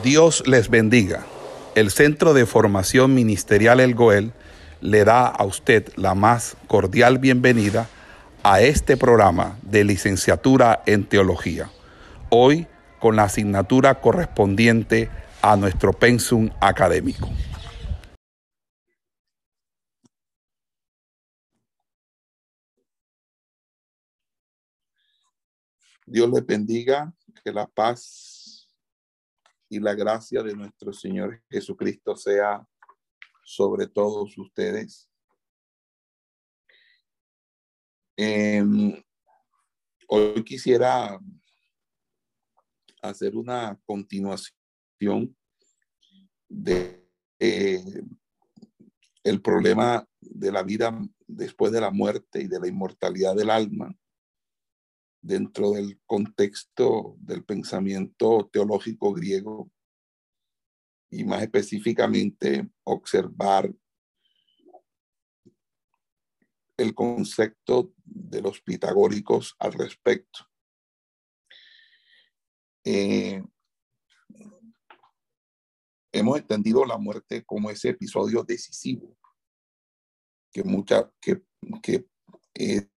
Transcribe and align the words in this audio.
Dios 0.00 0.42
les 0.46 0.70
bendiga. 0.70 1.26
El 1.74 1.90
Centro 1.90 2.32
de 2.32 2.46
Formación 2.46 3.14
Ministerial 3.14 3.78
El 3.78 3.94
Goel 3.94 4.32
le 4.80 5.04
da 5.04 5.26
a 5.26 5.44
usted 5.44 5.92
la 5.96 6.14
más 6.14 6.56
cordial 6.66 7.18
bienvenida 7.18 7.88
a 8.42 8.62
este 8.62 8.96
programa 8.96 9.58
de 9.62 9.84
licenciatura 9.84 10.82
en 10.86 11.04
teología. 11.04 11.70
Hoy 12.30 12.66
con 13.00 13.16
la 13.16 13.24
asignatura 13.24 14.00
correspondiente 14.00 15.10
a 15.42 15.56
nuestro 15.56 15.92
pensum 15.92 16.48
académico. 16.60 17.28
Dios 26.06 26.30
les 26.30 26.46
bendiga, 26.46 27.12
que 27.44 27.52
la 27.52 27.66
paz 27.66 28.31
y 29.72 29.80
la 29.80 29.94
gracia 29.94 30.42
de 30.42 30.54
nuestro 30.54 30.92
Señor 30.92 31.42
Jesucristo 31.48 32.14
sea 32.14 32.62
sobre 33.42 33.86
todos 33.86 34.36
ustedes. 34.36 35.10
Em, 38.14 39.02
hoy 40.08 40.44
quisiera 40.44 41.18
hacer 43.00 43.34
una 43.34 43.80
continuación 43.86 45.34
de 46.50 47.08
eh, 47.38 47.82
el 49.24 49.40
problema 49.40 50.06
de 50.20 50.52
la 50.52 50.62
vida 50.62 51.00
después 51.26 51.72
de 51.72 51.80
la 51.80 51.90
muerte 51.90 52.42
y 52.42 52.46
de 52.46 52.60
la 52.60 52.68
inmortalidad 52.68 53.34
del 53.34 53.48
alma 53.48 53.90
dentro 55.22 55.70
del 55.70 56.00
contexto 56.04 57.14
del 57.18 57.44
pensamiento 57.44 58.50
teológico 58.52 59.12
griego 59.12 59.70
y 61.10 61.24
más 61.24 61.42
específicamente 61.42 62.68
observar 62.84 63.72
el 66.76 66.94
concepto 66.94 67.94
de 68.04 68.42
los 68.42 68.60
pitagóricos 68.60 69.54
al 69.58 69.72
respecto. 69.74 70.40
Eh, 72.84 73.40
hemos 76.12 76.38
entendido 76.38 76.84
la 76.84 76.98
muerte 76.98 77.44
como 77.44 77.70
ese 77.70 77.90
episodio 77.90 78.42
decisivo 78.42 79.16
que 80.52 80.64
mucha 80.64 81.10
que, 81.20 81.42
que 81.82 82.06
es 82.54 82.88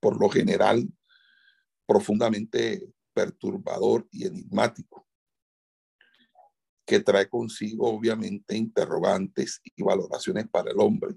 por 0.00 0.20
lo 0.20 0.28
general 0.28 0.88
profundamente 1.86 2.92
perturbador 3.12 4.06
y 4.10 4.26
enigmático, 4.26 5.08
que 6.86 7.00
trae 7.00 7.28
consigo 7.28 7.88
obviamente 7.88 8.56
interrogantes 8.56 9.60
y 9.64 9.82
valoraciones 9.82 10.48
para 10.48 10.70
el 10.70 10.80
hombre. 10.80 11.14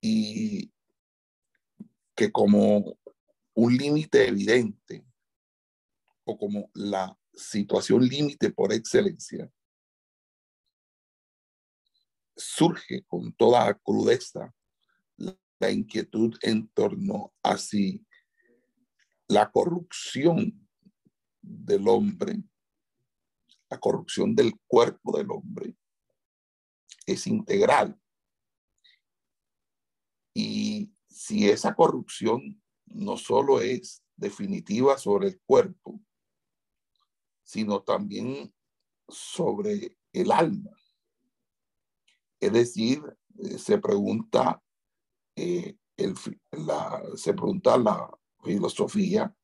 Y 0.00 0.72
que 2.14 2.30
como 2.30 2.96
un 3.54 3.76
límite 3.76 4.28
evidente 4.28 5.04
o 6.24 6.38
como 6.38 6.70
la 6.74 7.18
situación 7.34 8.06
límite 8.06 8.50
por 8.50 8.72
excelencia, 8.72 9.50
surge 12.36 13.02
con 13.06 13.32
toda 13.32 13.74
crudeza 13.74 14.54
la 15.58 15.70
inquietud 15.70 16.36
en 16.42 16.68
torno 16.68 17.32
a 17.42 17.56
si 17.56 18.04
la 19.28 19.50
corrupción 19.50 20.68
del 21.40 21.88
hombre, 21.88 22.42
la 23.68 23.78
corrupción 23.78 24.34
del 24.34 24.58
cuerpo 24.66 25.16
del 25.16 25.30
hombre, 25.30 25.76
es 27.06 27.26
integral. 27.26 28.00
Y 30.34 30.92
si 31.08 31.48
esa 31.48 31.74
corrupción 31.74 32.62
no 32.84 33.16
solo 33.16 33.60
es 33.60 34.02
definitiva 34.16 34.98
sobre 34.98 35.28
el 35.28 35.40
cuerpo, 35.40 36.00
sino 37.42 37.82
también 37.82 38.52
sobre 39.08 39.96
el 40.12 40.32
alma. 40.32 40.70
Es 42.40 42.52
decir, 42.52 43.02
eh, 43.38 43.58
se 43.58 43.78
pregunta 43.78 44.62
eh, 45.36 45.76
la, 46.52 47.02
se 47.14 47.32
pregunta 47.34 47.76
la 47.76 48.10
filosofía 48.42 49.34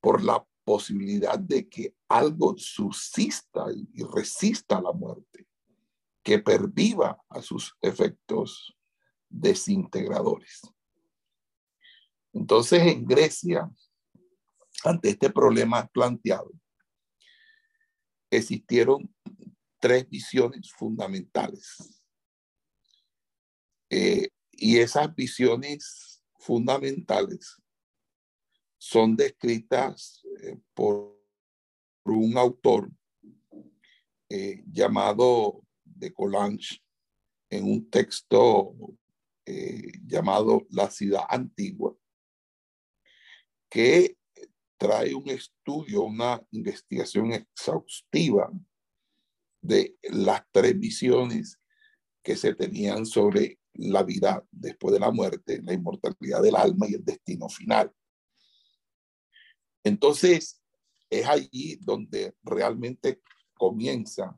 por 0.00 0.22
la 0.22 0.44
posibilidad 0.64 1.38
de 1.38 1.68
que 1.68 1.94
algo 2.08 2.54
subsista 2.56 3.66
y 3.92 4.02
resista 4.04 4.78
a 4.78 4.82
la 4.82 4.92
muerte, 4.92 5.46
que 6.22 6.38
perviva 6.38 7.22
a 7.28 7.42
sus 7.42 7.76
efectos 7.80 8.76
desintegradores. 9.28 10.60
Entonces, 12.32 12.82
en 12.82 13.04
Grecia, 13.04 13.70
ante 14.84 15.10
este 15.10 15.30
problema 15.30 15.86
planteado, 15.88 16.50
existieron 18.30 19.14
tres 19.78 20.08
visiones 20.08 20.72
fundamentales. 20.72 22.00
Eh, 23.90 24.28
y 24.52 24.78
esas 24.78 25.14
visiones 25.14 26.22
fundamentales 26.38 27.56
son 28.78 29.16
descritas 29.16 30.22
eh, 30.42 30.58
por 30.74 31.18
un 32.04 32.36
autor 32.36 32.90
eh, 34.28 34.62
llamado 34.66 35.62
de 35.84 36.12
Colange 36.12 36.82
en 37.50 37.64
un 37.64 37.90
texto 37.90 38.74
eh, 39.46 39.92
llamado 40.06 40.66
La 40.70 40.90
ciudad 40.90 41.24
antigua, 41.28 41.96
que 43.70 44.16
trae 44.76 45.14
un 45.14 45.28
estudio, 45.30 46.02
una 46.02 46.44
investigación 46.50 47.32
exhaustiva 47.32 48.50
de 49.60 49.96
las 50.10 50.42
tres 50.50 50.78
visiones 50.78 51.60
que 52.22 52.36
se 52.36 52.54
tenían 52.54 53.06
sobre 53.06 53.60
la 53.74 54.02
vida 54.02 54.44
después 54.50 54.92
de 54.92 55.00
la 55.00 55.10
muerte, 55.10 55.62
la 55.62 55.72
inmortalidad 55.72 56.42
del 56.42 56.56
alma 56.56 56.86
y 56.88 56.94
el 56.94 57.04
destino 57.04 57.48
final. 57.48 57.92
Entonces, 59.84 60.62
es 61.10 61.26
allí 61.26 61.76
donde 61.76 62.34
realmente 62.42 63.22
comienza 63.54 64.36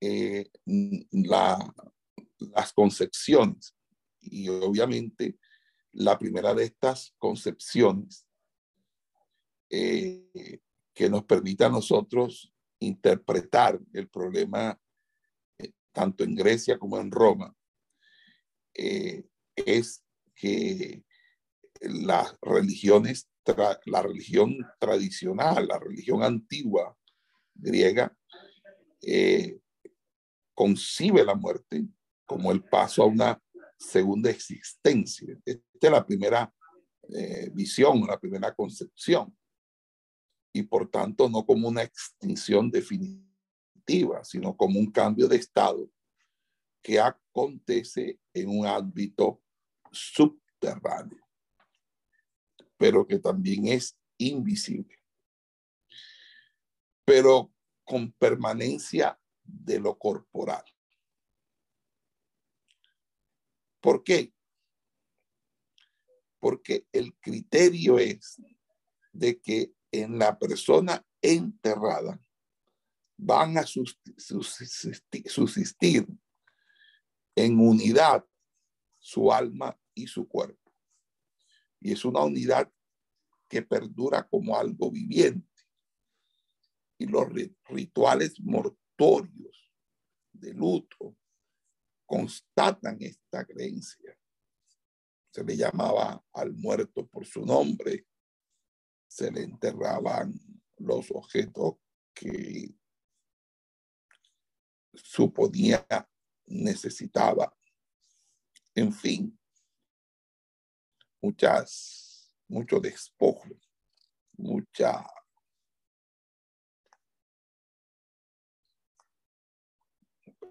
eh, 0.00 0.50
las 0.64 2.72
concepciones. 2.74 3.74
Y 4.20 4.48
obviamente 4.48 5.38
la 5.92 6.18
primera 6.18 6.52
de 6.52 6.64
estas 6.64 7.14
concepciones 7.18 8.26
eh, 9.70 10.60
que 10.92 11.08
nos 11.08 11.24
permite 11.24 11.64
a 11.64 11.70
nosotros 11.70 12.52
interpretar 12.78 13.80
el 13.92 14.08
problema 14.08 14.78
tanto 15.96 16.24
en 16.24 16.34
Grecia 16.34 16.78
como 16.78 16.98
en 16.98 17.10
Roma, 17.10 17.56
eh, 18.74 19.24
es 19.54 20.04
que 20.34 21.02
las 21.80 22.36
religiones, 22.42 23.30
la 23.86 24.02
religión 24.02 24.58
tradicional, 24.78 25.66
la 25.66 25.78
religión 25.78 26.22
antigua 26.22 26.94
griega, 27.54 28.14
eh, 29.00 29.58
concibe 30.54 31.24
la 31.24 31.34
muerte 31.34 31.86
como 32.26 32.52
el 32.52 32.62
paso 32.62 33.02
a 33.02 33.06
una 33.06 33.42
segunda 33.78 34.28
existencia. 34.28 35.34
Esta 35.46 35.62
es 35.80 35.90
la 35.90 36.04
primera 36.04 36.52
eh, 37.08 37.50
visión, 37.54 38.06
la 38.06 38.20
primera 38.20 38.54
concepción. 38.54 39.34
Y 40.52 40.62
por 40.64 40.90
tanto, 40.90 41.30
no 41.30 41.46
como 41.46 41.68
una 41.68 41.84
extinción 41.84 42.70
definitiva 42.70 43.25
sino 44.24 44.56
como 44.56 44.78
un 44.78 44.90
cambio 44.90 45.28
de 45.28 45.36
estado 45.36 45.90
que 46.82 47.00
acontece 47.00 48.18
en 48.32 48.48
un 48.48 48.66
ámbito 48.66 49.42
subterráneo, 49.92 51.24
pero 52.76 53.06
que 53.06 53.18
también 53.18 53.66
es 53.66 53.96
invisible, 54.18 55.00
pero 57.04 57.52
con 57.84 58.12
permanencia 58.12 59.18
de 59.44 59.78
lo 59.78 59.96
corporal. 59.96 60.64
¿Por 63.80 64.02
qué? 64.02 64.32
Porque 66.40 66.86
el 66.92 67.14
criterio 67.18 67.98
es 67.98 68.40
de 69.12 69.40
que 69.40 69.72
en 69.92 70.18
la 70.18 70.38
persona 70.38 71.04
enterrada 71.22 72.20
van 73.16 73.56
a 73.58 73.64
subsistir 73.64 74.96
en 77.34 77.58
unidad 77.60 78.24
su 78.98 79.32
alma 79.32 79.78
y 79.94 80.06
su 80.06 80.28
cuerpo. 80.28 80.72
Y 81.80 81.92
es 81.92 82.04
una 82.04 82.24
unidad 82.24 82.70
que 83.48 83.62
perdura 83.62 84.26
como 84.28 84.56
algo 84.56 84.90
viviente. 84.90 85.46
Y 86.98 87.06
los 87.06 87.26
rituales 87.68 88.40
mortorios 88.40 89.72
de 90.32 90.52
luto 90.54 91.16
constatan 92.06 92.96
esta 93.00 93.44
creencia. 93.44 94.18
Se 95.30 95.44
le 95.44 95.56
llamaba 95.56 96.24
al 96.32 96.54
muerto 96.54 97.06
por 97.06 97.26
su 97.26 97.44
nombre, 97.44 98.06
se 99.06 99.30
le 99.30 99.42
enterraban 99.42 100.34
los 100.78 101.10
objetos 101.10 101.76
que 102.14 102.74
suponía 104.96 105.86
necesitaba. 106.46 107.54
En 108.74 108.92
fin, 108.92 109.38
muchas, 111.20 112.30
mucho 112.48 112.78
despojo, 112.78 113.48
mucha 114.36 115.04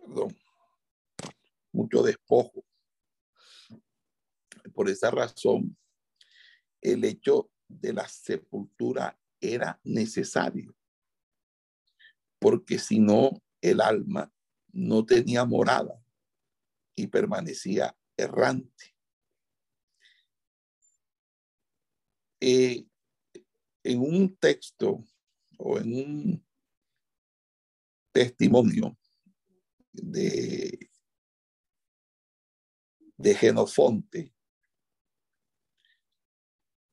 perdón, 0.06 0.38
mucho 1.72 2.04
despojo. 2.04 2.66
Por 4.74 4.90
esa 4.90 5.12
razón, 5.12 5.78
el 6.82 7.04
hecho 7.06 7.50
de 7.68 7.94
la 7.94 8.08
sepultura 8.08 9.18
era 9.40 9.80
necesario, 9.84 10.76
porque 12.40 12.78
si 12.80 13.00
no, 13.00 13.32
el 13.62 13.82
alma 13.82 14.32
no 14.76 15.06
tenía 15.06 15.46
morada 15.46 16.04
y 16.96 17.08
permanecía 17.08 17.98
errante. 18.18 18.94
Eh, 22.42 22.86
en 23.84 24.00
un 24.00 24.36
texto 24.36 25.04
o 25.58 25.78
en 25.80 25.94
un 25.94 26.46
testimonio 28.12 28.98
de, 29.94 30.90
de 33.16 33.36
Genofonte, 33.36 34.34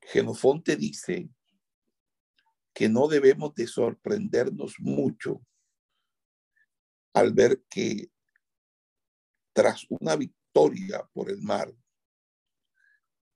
Genofonte 0.02 0.76
dice 0.76 1.28
que 2.72 2.88
no 2.88 3.08
debemos 3.08 3.54
de 3.54 3.66
sorprendernos 3.66 4.76
mucho 4.78 5.44
al 7.14 7.32
ver 7.32 7.62
que 7.68 8.10
tras 9.52 9.86
una 9.88 10.16
victoria 10.16 11.08
por 11.12 11.30
el 11.30 11.42
mar, 11.42 11.72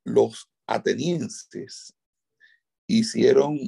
los 0.04 0.48
atenienses 0.66 1.94
hicieron 2.86 3.58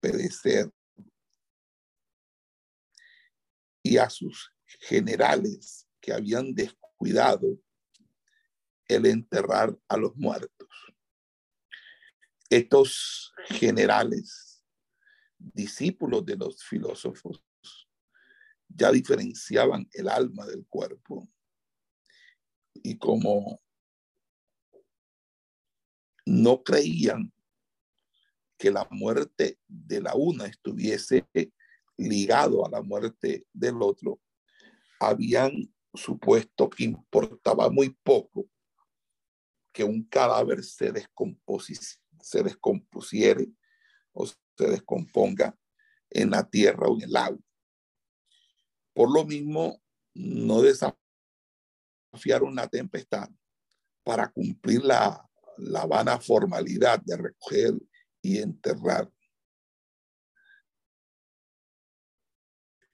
perecer 0.00 0.70
y 3.82 3.98
a 3.98 4.10
sus 4.10 4.52
generales 4.80 5.88
que 6.00 6.12
habían 6.12 6.54
descuidado 6.54 7.58
el 8.88 9.06
enterrar 9.06 9.78
a 9.88 9.96
los 9.96 10.16
muertos. 10.16 10.68
Estos 12.48 13.32
generales, 13.46 14.64
discípulos 15.38 16.24
de 16.24 16.36
los 16.36 16.62
filósofos, 16.64 17.45
ya 18.76 18.92
diferenciaban 18.92 19.88
el 19.92 20.08
alma 20.08 20.46
del 20.46 20.66
cuerpo. 20.66 21.28
Y 22.74 22.98
como 22.98 23.60
no 26.26 26.62
creían 26.62 27.32
que 28.58 28.70
la 28.70 28.86
muerte 28.90 29.58
de 29.66 30.00
la 30.00 30.14
una 30.14 30.46
estuviese 30.46 31.26
ligado 31.96 32.66
a 32.66 32.70
la 32.70 32.82
muerte 32.82 33.46
del 33.52 33.80
otro, 33.80 34.20
habían 35.00 35.72
supuesto 35.94 36.68
que 36.68 36.84
importaba 36.84 37.70
muy 37.70 37.90
poco 38.02 38.46
que 39.72 39.84
un 39.84 40.04
cadáver 40.04 40.64
se, 40.64 40.92
se 42.22 42.42
descompusiere 42.42 43.48
o 44.12 44.26
se 44.26 44.36
descomponga 44.58 45.56
en 46.10 46.30
la 46.30 46.48
tierra 46.48 46.88
o 46.88 46.96
en 46.96 47.02
el 47.02 47.16
agua. 47.16 47.45
Por 48.96 49.12
lo 49.12 49.26
mismo, 49.26 49.82
no 50.14 50.62
desafiaron 50.62 50.96
la 52.54 52.66
tempestad 52.66 53.28
para 54.02 54.28
cumplir 54.32 54.82
la, 54.86 55.22
la 55.58 55.84
vana 55.84 56.18
formalidad 56.18 57.02
de 57.04 57.18
recoger 57.18 57.74
y 58.22 58.38
enterrar. 58.38 59.12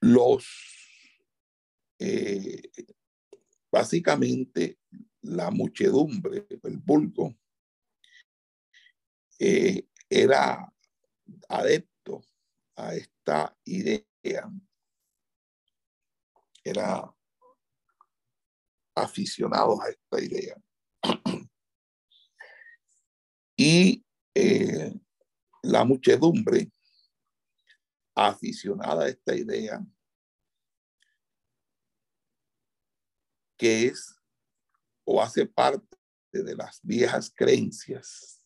Los, 0.01 0.45
eh, 2.01 2.63
básicamente, 3.71 4.81
la 5.21 5.53
muchedumbre, 5.53 6.49
el 6.65 6.79
vulgo, 6.79 7.33
eh, 9.39 9.87
era 10.11 10.69
adepto 11.49 12.25
a 12.75 12.93
esta 12.97 13.57
idea 13.65 14.51
era 16.65 17.13
aficionados 18.95 19.81
a 19.81 19.89
esta 19.89 20.21
idea. 20.21 20.57
y 23.57 24.05
eh, 24.35 24.93
la 25.63 25.85
muchedumbre 25.85 26.71
aficionada 28.15 29.05
a 29.05 29.09
esta 29.09 29.35
idea, 29.35 29.81
que 33.57 33.87
es 33.87 34.15
o 35.05 35.23
hace 35.23 35.47
parte 35.47 35.97
de 36.33 36.55
las 36.57 36.81
viejas 36.83 37.33
creencias, 37.35 38.45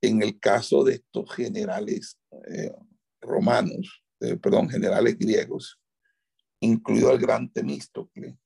en 0.00 0.22
el 0.22 0.38
caso 0.38 0.84
de 0.84 0.94
estos 0.94 1.32
generales 1.34 2.18
eh, 2.48 2.72
romanos, 3.20 4.04
eh, 4.20 4.36
perdón, 4.36 4.68
generales 4.68 5.18
griegos, 5.18 5.80
incluido 6.60 7.12
el 7.12 7.18
gran 7.18 7.50
Temístocle. 7.52 8.38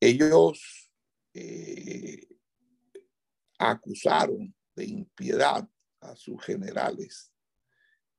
Ellos 0.00 0.90
eh, 1.34 2.26
acusaron 3.58 4.54
de 4.74 4.84
impiedad 4.84 5.68
a 6.00 6.16
sus 6.16 6.42
generales 6.44 7.32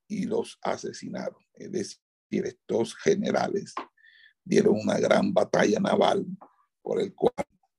y 0.08 0.24
los 0.24 0.58
asesinaron. 0.62 1.42
Es 1.54 1.72
decir, 1.72 2.00
estos 2.30 2.96
generales 2.96 3.74
dieron 4.44 4.78
una 4.80 4.98
gran 4.98 5.32
batalla 5.32 5.78
naval 5.80 6.26
por 6.82 7.00
el 7.00 7.14
cual 7.14 7.34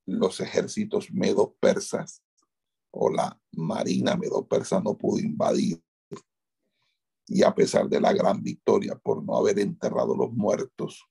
los 0.06 0.40
ejércitos 0.40 1.12
medo-persas 1.12 2.24
o 2.92 3.10
la 3.10 3.40
marina 3.52 4.16
medo-persa 4.16 4.80
no 4.80 4.98
pudo 4.98 5.20
invadir 5.20 5.82
y 7.30 7.44
a 7.44 7.54
pesar 7.54 7.88
de 7.88 8.02
la 8.02 8.12
gran 8.12 8.42
victoria 8.42 8.96
por 8.96 9.24
no 9.24 9.38
haber 9.38 9.60
enterrado 9.60 10.16
los 10.16 10.32
muertos, 10.32 11.06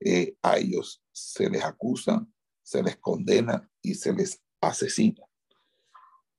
eh, 0.00 0.34
a 0.42 0.58
ellos 0.58 1.02
se 1.12 1.48
les 1.48 1.62
acusa, 1.62 2.26
se 2.62 2.82
les 2.82 2.96
condena 2.96 3.70
y 3.80 3.94
se 3.94 4.12
les 4.12 4.42
asesina. 4.60 5.22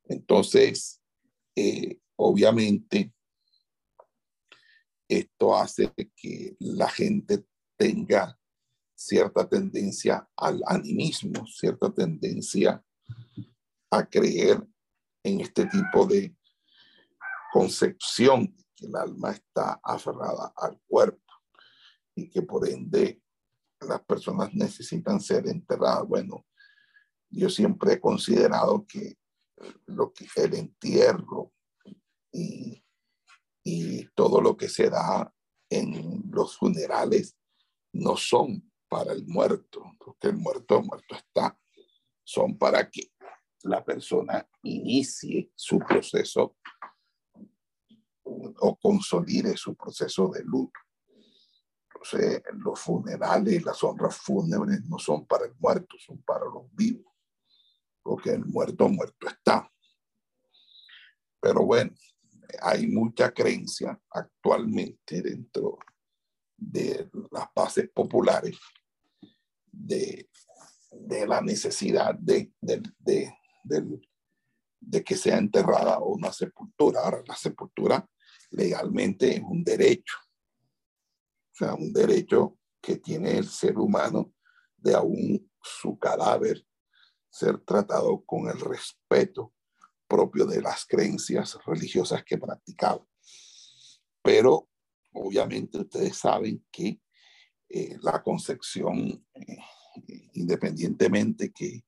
Entonces, 0.04 1.02
eh, 1.56 2.00
obviamente, 2.18 3.14
esto 5.08 5.56
hace 5.56 5.94
que 6.16 6.58
la 6.60 6.90
gente 6.90 7.46
tenga 7.78 8.38
cierta 8.94 9.48
tendencia 9.48 10.30
al 10.36 10.62
animismo, 10.66 11.48
cierta 11.48 11.94
tendencia 11.94 12.84
a 13.90 14.06
creer 14.06 14.66
en 15.24 15.40
este 15.40 15.66
tipo 15.66 16.06
de 16.06 16.36
concepción 17.52 18.56
el 18.82 18.96
alma 18.96 19.32
está 19.32 19.80
aferrada 19.84 20.54
al 20.56 20.80
cuerpo 20.88 21.34
y 22.16 22.30
que 22.30 22.42
por 22.42 22.68
ende 22.68 23.22
las 23.80 24.02
personas 24.02 24.54
necesitan 24.54 25.20
ser 25.20 25.48
enterradas. 25.48 26.08
Bueno, 26.08 26.46
yo 27.30 27.50
siempre 27.50 27.94
he 27.94 28.00
considerado 28.00 28.86
que 28.86 29.18
lo 29.86 30.12
que 30.12 30.28
el 30.36 30.56
entierro 30.56 31.54
y, 32.32 32.84
y 33.64 34.06
todo 34.16 34.42
lo 34.42 34.58
que 34.58 34.70
se 34.70 34.90
da 34.90 35.34
en 35.70 36.24
los 36.32 36.58
funerales 36.58 37.38
no 37.94 38.18
son 38.18 38.72
para 38.90 39.14
el 39.14 39.26
muerto, 39.26 39.84
porque 39.98 40.28
el 40.28 40.38
muerto 40.38 40.82
muerto 40.82 41.16
está, 41.16 41.58
son 42.24 42.58
para 42.58 42.90
que 42.90 43.12
la 43.64 43.84
persona 43.84 44.48
inicie 44.64 45.52
su 45.56 45.80
proceso 45.80 46.58
o 48.60 48.76
consolide 48.78 49.58
su 49.58 49.76
proceso 49.76 50.30
de 50.30 50.44
luto. 50.44 50.80
Entonces, 51.94 52.42
los 52.54 52.80
funerales, 52.80 53.64
las 53.64 53.84
honras 53.84 54.16
fúnebres 54.18 54.84
no 54.86 54.98
son 54.98 55.26
para 55.26 55.46
el 55.46 55.54
muerto, 55.60 55.98
son 56.00 56.22
para 56.24 56.46
los 56.46 56.74
vivos, 56.74 57.14
porque 58.02 58.32
el 58.32 58.46
muerto 58.46 58.90
muerto 58.90 59.28
está. 59.28 59.72
pero 61.40 61.66
bueno, 61.66 61.92
hay 62.62 62.88
mucha 62.88 63.32
creencia 63.32 64.00
actualmente 64.10 65.22
dentro 65.22 65.80
de 66.58 67.10
las 67.32 67.48
bases 67.56 67.90
populares 67.90 68.58
de, 69.72 70.28
la 71.28 71.42
necesidad 71.42 72.14
de, 72.16 72.52
de, 72.60 72.82
de, 73.64 75.04
que 75.04 75.16
sea 75.16 75.38
enterrada 75.38 76.00
una 76.00 76.32
sepultura. 76.32 77.02
Ahora, 77.02 77.24
la 77.26 77.36
sepultura 77.36 78.06
legalmente 78.52 79.36
es 79.36 79.42
un 79.42 79.64
derecho, 79.64 80.16
o 81.54 81.56
sea, 81.56 81.74
un 81.74 81.92
derecho 81.92 82.58
que 82.82 82.98
tiene 82.98 83.38
el 83.38 83.48
ser 83.48 83.78
humano 83.78 84.34
de 84.78 84.96
aún 84.96 85.52
su 85.62 85.98
cadáver 85.98 86.66
ser 87.30 87.60
tratado 87.60 88.24
con 88.26 88.50
el 88.50 88.60
respeto 88.60 89.54
propio 90.08 90.46
de 90.46 90.62
las 90.62 90.86
creencias 90.86 91.58
religiosas 91.66 92.24
que 92.26 92.38
practicaba. 92.38 93.06
Pero 94.22 94.70
obviamente 95.14 95.80
ustedes 95.80 96.18
saben 96.18 96.66
que 96.72 97.00
eh, 97.70 97.98
la 98.02 98.22
concepción, 98.22 99.26
eh, 99.34 99.58
independientemente 100.34 101.52
que 101.54 101.86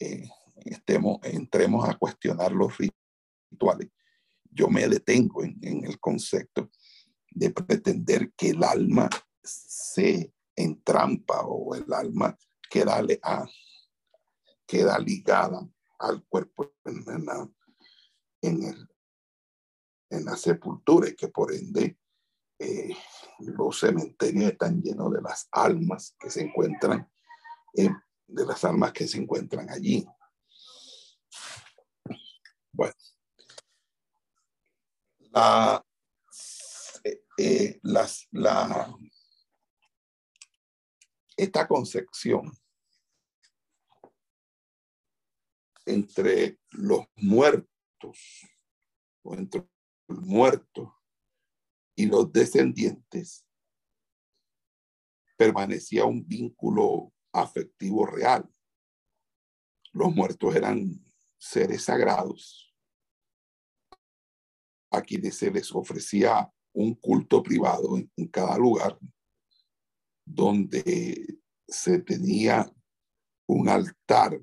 eh, 0.00 0.28
estemos, 0.64 1.18
entremos 1.22 1.88
a 1.88 1.94
cuestionar 1.94 2.50
los 2.50 2.74
rituales, 2.76 3.90
yo 4.56 4.68
me 4.68 4.88
detengo 4.88 5.44
en, 5.44 5.84
el 5.84 6.00
concepto 6.00 6.70
de 7.30 7.50
pretender 7.50 8.32
que 8.32 8.50
el 8.50 8.64
alma 8.64 9.08
se 9.42 10.32
entrampa 10.56 11.42
o 11.42 11.74
el 11.74 11.92
alma 11.92 12.36
queda, 12.70 13.02
ligada 14.98 15.68
al 15.98 16.24
cuerpo 16.24 16.72
en, 16.84 17.14
la, 20.24 20.36
sepultura 20.36 21.10
y 21.10 21.14
que 21.14 21.28
por 21.28 21.52
ende 21.52 21.98
eh, 22.58 22.96
los 23.40 23.78
cementerios 23.78 24.52
están 24.52 24.80
llenos 24.80 25.12
de 25.12 25.20
las 25.20 25.48
almas 25.52 26.16
que 26.18 26.30
se 26.30 26.42
encuentran, 26.42 27.10
de 27.74 28.46
las 28.46 28.64
almas 28.64 28.92
que 28.92 29.06
se 29.06 29.18
encuentran 29.18 29.68
allí. 29.68 30.06
Bueno, 32.72 32.94
eh, 35.36 37.22
eh, 37.36 37.80
la, 37.82 38.96
esta 41.36 41.68
concepción 41.68 42.50
entre 45.84 46.58
los 46.70 47.04
muertos 47.16 48.48
o 49.22 49.34
entre 49.34 49.68
los 50.08 50.22
muertos 50.22 50.88
y 51.94 52.06
los 52.06 52.32
descendientes 52.32 53.46
permanecía 55.36 56.06
un 56.06 56.26
vínculo 56.26 57.12
afectivo 57.32 58.06
real. 58.06 58.48
Los 59.92 60.14
muertos 60.14 60.56
eran 60.56 60.98
seres 61.36 61.84
sagrados 61.84 62.74
a 64.90 65.02
quienes 65.02 65.36
se 65.36 65.50
les 65.50 65.74
ofrecía 65.74 66.50
un 66.72 66.94
culto 66.94 67.42
privado 67.42 67.96
en, 67.96 68.28
cada 68.28 68.58
lugar 68.58 68.98
donde 70.24 71.38
se 71.66 72.00
tenía 72.00 72.70
un 73.48 73.68
altar 73.68 74.40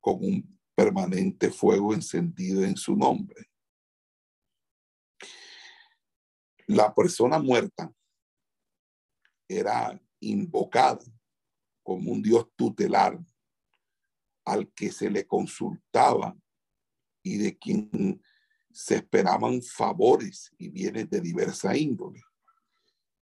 con 0.00 0.24
un 0.24 0.60
permanente 0.74 1.50
fuego 1.50 1.92
encendido 1.92 2.62
en 2.62 2.76
su 2.76 2.94
nombre. 2.94 3.50
La 6.66 6.94
persona 6.94 7.38
muerta 7.38 7.92
era 9.48 10.00
invocada 10.20 11.04
como 11.82 12.12
un 12.12 12.22
Dios 12.22 12.46
tutelar 12.54 13.18
al 14.44 14.70
que 14.72 14.92
se 14.92 15.10
le 15.10 15.26
consultaba 15.26 16.36
y 17.22 17.38
de 17.38 17.58
quien 17.58 18.22
se 18.78 18.94
esperaban 18.94 19.60
favores 19.60 20.52
y 20.56 20.68
bienes 20.68 21.10
de 21.10 21.20
diversa 21.20 21.76
índole. 21.76 22.22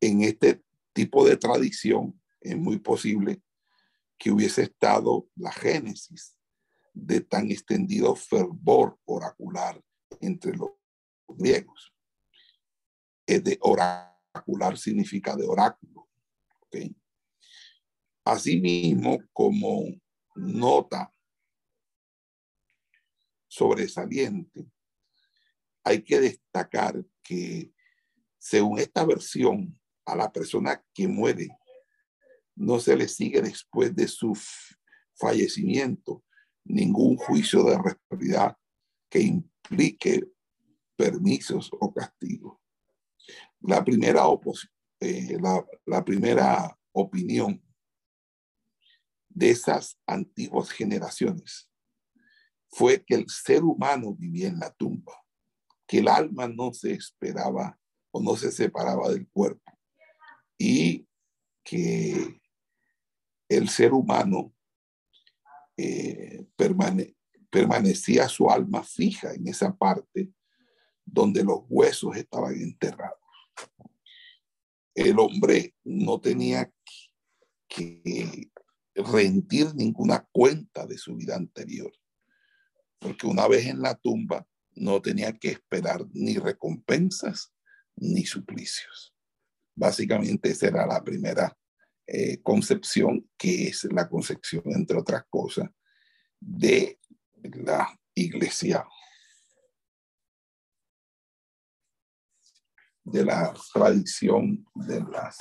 En 0.03 0.21
este 0.21 0.63
tipo 0.93 1.27
de 1.27 1.39
tradición 1.39 2.21
es 2.43 2.59
muy 2.59 2.79
posible 2.79 3.41
que 4.19 4.31
hubiese 4.31 4.65
estado 4.65 5.31
la 5.35 5.51
génesis 5.51 6.37
de 6.93 7.23
tan 7.23 7.51
extendido 7.51 8.15
fervor 8.15 8.99
oracular 9.07 9.83
entre 10.21 10.55
los 10.55 10.73
griegos. 11.27 11.91
Es 13.27 13.43
de 13.43 13.57
oracular 13.63 14.77
significa 14.77 15.35
de 15.37 15.47
oráculo. 15.47 16.07
¿okay? 16.67 16.95
Asimismo, 18.27 19.21
como 19.33 19.85
nota 20.35 21.11
sobresaliente, 23.49 24.71
hay 25.87 26.03
que 26.03 26.21
destacar 26.21 27.01
que 27.23 27.73
según 28.39 28.81
esta 28.81 29.05
versión, 29.05 29.79
a 30.05 30.17
la 30.17 30.33
persona 30.33 30.85
que 30.93 31.07
muere 31.07 31.49
no 32.57 32.81
se 32.81 32.97
le 32.97 33.07
sigue 33.07 33.41
después 33.41 33.95
de 33.95 34.09
su 34.09 34.37
fallecimiento 35.15 36.25
ningún 36.65 37.17
juicio 37.17 37.63
de 37.63 37.77
responsabilidad 37.77 38.57
que 39.09 39.21
implique 39.21 40.25
permisos 40.97 41.71
o 41.73 41.95
castigos. 41.95 42.59
La 43.61 43.85
primera, 43.85 44.25
eh, 45.01 45.39
la, 45.87 46.05
primera 46.05 46.77
opinión 46.93 47.63
de 49.29 49.51
esas 49.51 50.01
antiguas 50.05 50.71
generaciones 50.71 51.71
fue 52.71 53.05
que 53.05 53.15
el 53.15 53.29
ser 53.29 53.63
humano 53.63 54.13
vivía 54.15 54.49
en 54.49 54.59
la 54.59 54.73
tumba, 54.73 55.26
que 55.87 55.99
el 55.99 56.09
alma 56.09 56.49
no 56.49 56.73
se 56.73 56.93
esperaba 56.93 57.79
o 58.11 58.21
no 58.21 58.37
se 58.37 58.51
separaba 58.51 59.09
del 59.09 59.29
cuerpo 59.29 59.73
y 60.59 61.07
que 61.63 62.41
el 63.49 63.69
ser 63.69 63.93
humano 63.93 64.53
eh, 65.77 66.47
permanecía 67.51 68.29
su 68.29 68.51
alma 68.51 68.83
fija 68.83 69.35
en 69.35 69.49
esa 69.49 69.77
parte 69.77 70.33
donde 71.05 71.45
los 71.45 71.61
huesos 71.69 72.17
estaban 72.17 72.55
enterrados. 72.55 73.21
El 74.95 75.19
hombre 75.19 75.75
no 75.85 76.21
tenía 76.21 76.73
que 77.69 78.51
rendir 78.95 79.75
ninguna 79.75 80.27
cuenta 80.33 80.87
de 80.87 80.97
su 80.97 81.17
vida 81.17 81.37
anterior, 81.37 81.93
porque 82.99 83.27
una 83.27 83.47
vez 83.47 83.67
en 83.67 83.83
la 83.83 83.95
tumba 83.95 84.47
no 84.77 85.01
tenía 85.01 85.33
que 85.33 85.51
esperar 85.51 86.07
ni 86.13 86.37
recompensas 86.37 87.53
ni 87.97 88.25
suplicios. 88.25 89.15
Básicamente 89.75 90.51
esa 90.51 90.69
era 90.69 90.87
la 90.87 91.03
primera 91.03 91.57
eh, 92.07 92.41
concepción, 92.43 93.29
que 93.37 93.69
es 93.69 93.85
la 93.93 94.09
concepción, 94.09 94.63
entre 94.67 94.99
otras 94.99 95.25
cosas, 95.29 95.69
de 96.39 97.01
la 97.43 97.99
iglesia, 98.15 98.87
de 103.05 103.25
la 103.25 103.55
tradición 103.73 104.67
de, 104.75 105.01
las, 105.01 105.37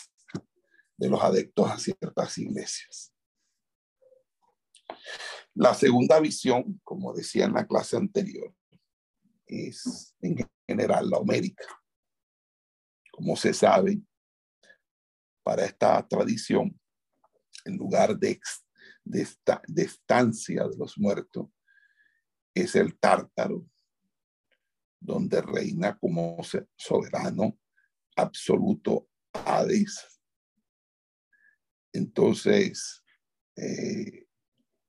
de 0.98 1.10
los 1.10 1.22
adeptos 1.22 1.72
a 1.72 1.78
ciertas 1.78 2.38
iglesias. 2.38 3.12
La 5.54 5.74
segunda 5.74 6.20
visión, 6.20 6.80
como 6.84 7.14
decía 7.14 7.46
en 7.46 7.54
la 7.54 7.66
clase 7.66 7.96
anterior, 7.96 8.54
es 9.46 10.16
en 10.22 10.38
general 10.68 11.10
la 11.10 11.18
homérica. 11.18 11.66
Como 13.12 13.36
se 13.36 13.54
sabe, 13.54 14.02
para 15.44 15.66
esta 15.66 16.06
tradición, 16.08 16.80
en 17.66 17.78
lugar 17.78 18.18
de, 18.18 18.40
esta, 19.14 19.62
de 19.68 19.84
estancia 19.84 20.68
de 20.68 20.78
los 20.78 20.98
muertos, 20.98 21.50
es 22.54 22.76
el 22.76 22.98
tártaro, 22.98 23.66
donde 25.00 25.42
reina 25.42 25.98
como 25.98 26.42
soberano 26.76 27.60
absoluto 28.16 29.10
Hades. 29.34 30.22
Entonces, 31.94 33.04
eh, 33.56 34.28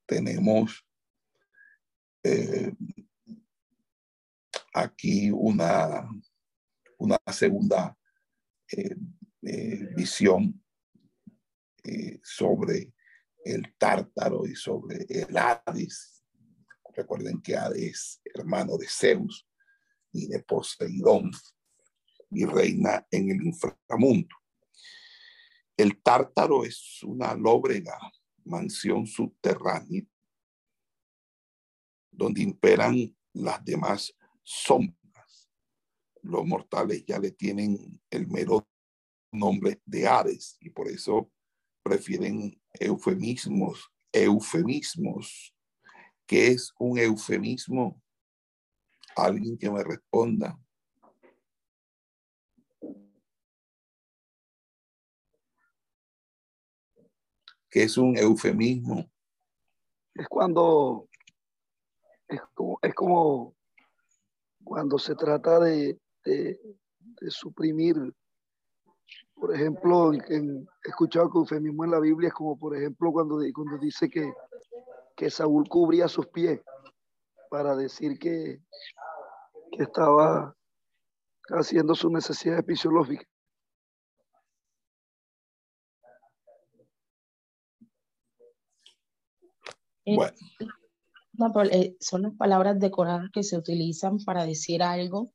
tenemos 0.07 0.87
eh, 2.23 2.73
aquí 4.77 5.31
una, 5.31 6.09
una 6.99 7.19
segunda 7.33 7.97
eh, 8.71 8.97
eh, 9.43 9.89
visión 9.97 10.63
eh, 11.83 12.21
sobre 12.23 12.93
el 13.45 13.75
tártaro 13.79 14.47
y 14.47 14.55
sobre 14.55 15.07
el 15.09 15.37
Hades. 15.37 16.23
Recuerden 16.95 17.41
que 17.41 17.57
Hades, 17.57 18.21
hermano 18.35 18.77
de 18.77 18.87
Zeus, 18.89 19.49
ni 20.13 20.27
de 20.27 20.43
Poseidón, 20.43 21.31
ni 22.31 22.45
reina 22.45 23.07
en 23.11 23.31
el 23.31 23.47
inframundo. 23.47 24.35
El 25.77 26.03
tártaro 26.03 26.65
es 26.65 27.03
una 27.03 27.35
lóbrega 27.35 27.99
mansión 28.45 29.07
subterránea 29.07 30.03
donde 32.11 32.43
imperan 32.43 33.15
las 33.33 33.63
demás 33.65 34.15
sombras. 34.47 35.51
Los 36.23 36.47
mortales 36.47 37.05
ya 37.05 37.19
le 37.19 37.33
tienen 37.33 38.01
el 38.11 38.29
mero 38.29 38.69
nombre 39.33 39.83
de 39.85 40.07
Ares 40.07 40.57
y 40.61 40.71
por 40.71 40.89
eso 40.89 41.31
prefieren 41.83 42.61
eufemismos, 42.75 43.93
eufemismos. 44.13 45.53
¿Qué 46.27 46.49
es 46.49 46.73
un 46.79 46.99
eufemismo? 46.99 48.01
Alguien 49.17 49.59
que 49.59 49.71
me 49.71 49.83
responda. 49.83 50.59
¿Qué 57.69 57.83
es 57.83 57.99
un 57.99 58.17
eufemismo? 58.17 59.11
Es 60.15 60.29
cuando 60.29 61.09
es 62.29 62.95
como 62.95 63.56
cuando 64.67 64.99
se 64.99 65.15
trata 65.15 65.61
de, 65.61 65.97
de, 66.25 66.59
suprimir, 67.29 67.95
por 69.35 69.55
ejemplo, 69.55 70.13
he 70.13 70.19
escuchado 70.85 71.31
que 71.31 71.39
eufemismo 71.39 71.85
en 71.85 71.93
la 71.93 72.01
Biblia 72.01 72.29
es 72.29 72.35
como, 72.35 72.59
por 72.59 72.77
ejemplo, 72.77 73.13
cuando, 73.13 73.39
cuando 73.55 73.79
dice 73.79 74.11
que, 74.11 74.33
que 75.15 75.31
Saúl 75.31 75.69
cubría 75.69 76.09
sus 76.09 76.27
pies 76.27 76.61
para 77.49 77.77
decir 77.77 78.19
que, 78.19 78.61
que 79.71 79.83
estaba 79.85 80.53
haciendo 81.51 81.95
sus 81.95 82.11
necesidades 82.11 82.67
fisiológicas. 82.67 83.29
Bueno. 90.05 90.37
Eh, 91.71 91.97
son 92.01 92.23
las 92.23 92.35
palabras 92.35 92.79
decoradas 92.79 93.31
que 93.33 93.43
se 93.43 93.57
utilizan 93.57 94.19
para 94.19 94.47
decir 94.47 94.83
algo 94.83 95.33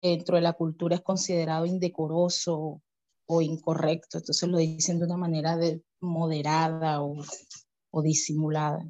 dentro 0.00 0.36
de 0.36 0.42
la 0.42 0.52
cultura 0.52 0.96
es 0.96 1.02
considerado 1.02 1.66
indecoroso 1.66 2.82
o 3.26 3.42
incorrecto. 3.42 4.18
Entonces 4.18 4.48
lo 4.48 4.58
dicen 4.58 4.98
de 4.98 5.06
una 5.06 5.16
manera 5.16 5.56
de, 5.56 5.82
moderada 6.00 7.02
o 7.02 8.02
disimulada. 8.02 8.84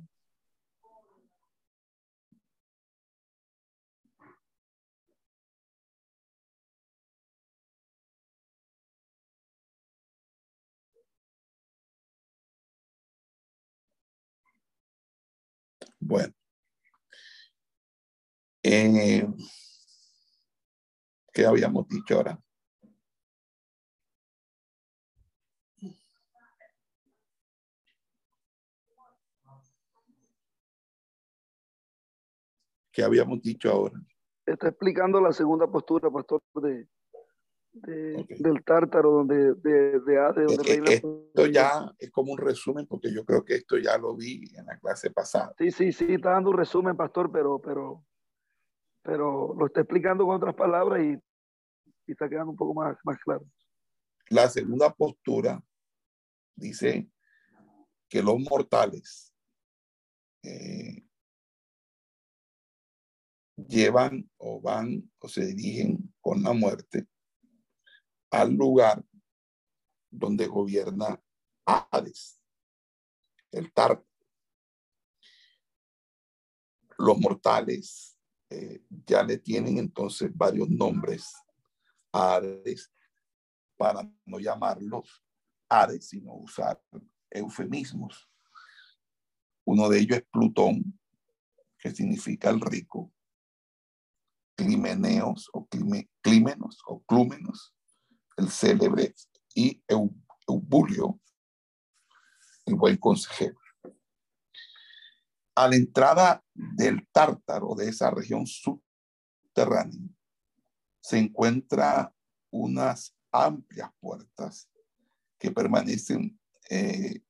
Bueno. 16.08 16.32
Eh, 18.62 19.28
¿Qué 21.34 21.44
habíamos 21.44 21.86
dicho 21.86 22.16
ahora? 22.16 22.40
¿Qué 32.90 33.02
habíamos 33.04 33.42
dicho 33.42 33.70
ahora? 33.70 34.00
Está 34.46 34.68
explicando 34.68 35.20
la 35.20 35.34
segunda 35.34 35.70
postura, 35.70 36.10
pastor, 36.10 36.40
de, 36.54 36.88
del 37.72 38.64
tártaro, 38.64 39.10
donde 39.10 39.54
de, 39.54 40.00
de, 40.00 40.16
donde 40.46 40.72
eh, 40.72 40.82
eh, 40.86 40.94
Esto 40.94 41.46
ya 41.46 41.92
es 41.98 42.10
como 42.10 42.32
un 42.32 42.38
resumen, 42.38 42.86
porque 42.86 43.12
yo 43.12 43.24
creo 43.24 43.44
que 43.44 43.56
esto 43.56 43.78
ya 43.78 43.96
lo 43.98 44.16
vi 44.16 44.42
en 44.56 44.66
la 44.66 44.78
clase 44.78 45.10
pasada. 45.10 45.54
Sí, 45.58 45.70
sí, 45.70 45.92
sí, 45.92 46.14
está 46.14 46.30
dando 46.30 46.50
un 46.50 46.56
resumen, 46.56 46.96
pastor, 46.96 47.30
pero, 47.30 47.60
pero, 47.60 48.04
pero 49.02 49.54
lo 49.54 49.66
está 49.66 49.80
explicando 49.80 50.24
con 50.24 50.36
otras 50.36 50.54
palabras 50.54 51.02
y, 51.02 51.12
y 52.06 52.12
está 52.12 52.28
quedando 52.28 52.50
un 52.50 52.56
poco 52.56 52.74
más, 52.74 52.96
más 53.04 53.18
claro. 53.20 53.44
La 54.30 54.48
segunda 54.48 54.92
postura 54.92 55.62
dice 56.56 57.10
que 58.08 58.22
los 58.22 58.38
mortales 58.40 59.32
eh, 60.42 61.04
llevan 63.56 64.28
o 64.38 64.60
van 64.60 65.10
o 65.18 65.28
se 65.28 65.46
dirigen 65.46 66.12
con 66.20 66.42
la 66.42 66.52
muerte 66.52 67.06
al 68.30 68.54
lugar 68.54 69.04
donde 70.10 70.46
gobierna 70.46 71.20
Hades, 71.64 72.40
el 73.52 73.72
Tar. 73.72 74.02
Los 76.96 77.18
mortales 77.18 78.16
eh, 78.50 78.82
ya 79.06 79.22
le 79.22 79.38
tienen 79.38 79.78
entonces 79.78 80.30
varios 80.34 80.68
nombres 80.68 81.34
a 82.12 82.36
Hades 82.36 82.90
para 83.76 84.10
no 84.24 84.38
llamarlos 84.38 85.22
Hades, 85.68 86.08
sino 86.08 86.34
usar 86.34 86.82
eufemismos. 87.30 88.28
Uno 89.64 89.88
de 89.88 90.00
ellos 90.00 90.18
es 90.18 90.24
Plutón, 90.30 90.98
que 91.78 91.90
significa 91.90 92.50
el 92.50 92.60
rico, 92.60 93.12
Climeneos 94.56 95.48
o 95.52 95.68
Clímenos 95.68 96.82
o 96.86 97.02
Clúmenos, 97.04 97.74
el 98.38 98.48
célebre, 98.50 99.14
y 99.54 99.82
Eubulio, 100.46 101.20
el 102.64 102.76
buen 102.76 102.96
consejero. 102.96 103.58
A 105.56 105.66
la 105.68 105.74
entrada 105.74 106.44
del 106.54 107.06
Tártaro, 107.10 107.74
de 107.74 107.88
esa 107.88 108.10
región 108.10 108.46
subterránea, 108.46 110.08
se 111.00 111.18
encuentra 111.18 112.14
unas 112.50 113.16
amplias 113.32 113.90
puertas 113.98 114.70
que 115.38 115.50
permanecen 115.50 116.38
eh, 116.70 117.22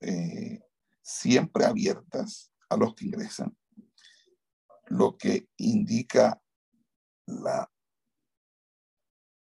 eh, 0.00 0.60
siempre 1.02 1.64
abiertas 1.64 2.52
a 2.68 2.76
los 2.76 2.94
que 2.94 3.06
ingresan, 3.06 3.56
lo 4.86 5.16
que 5.16 5.48
indica 5.56 6.40
la 7.26 7.70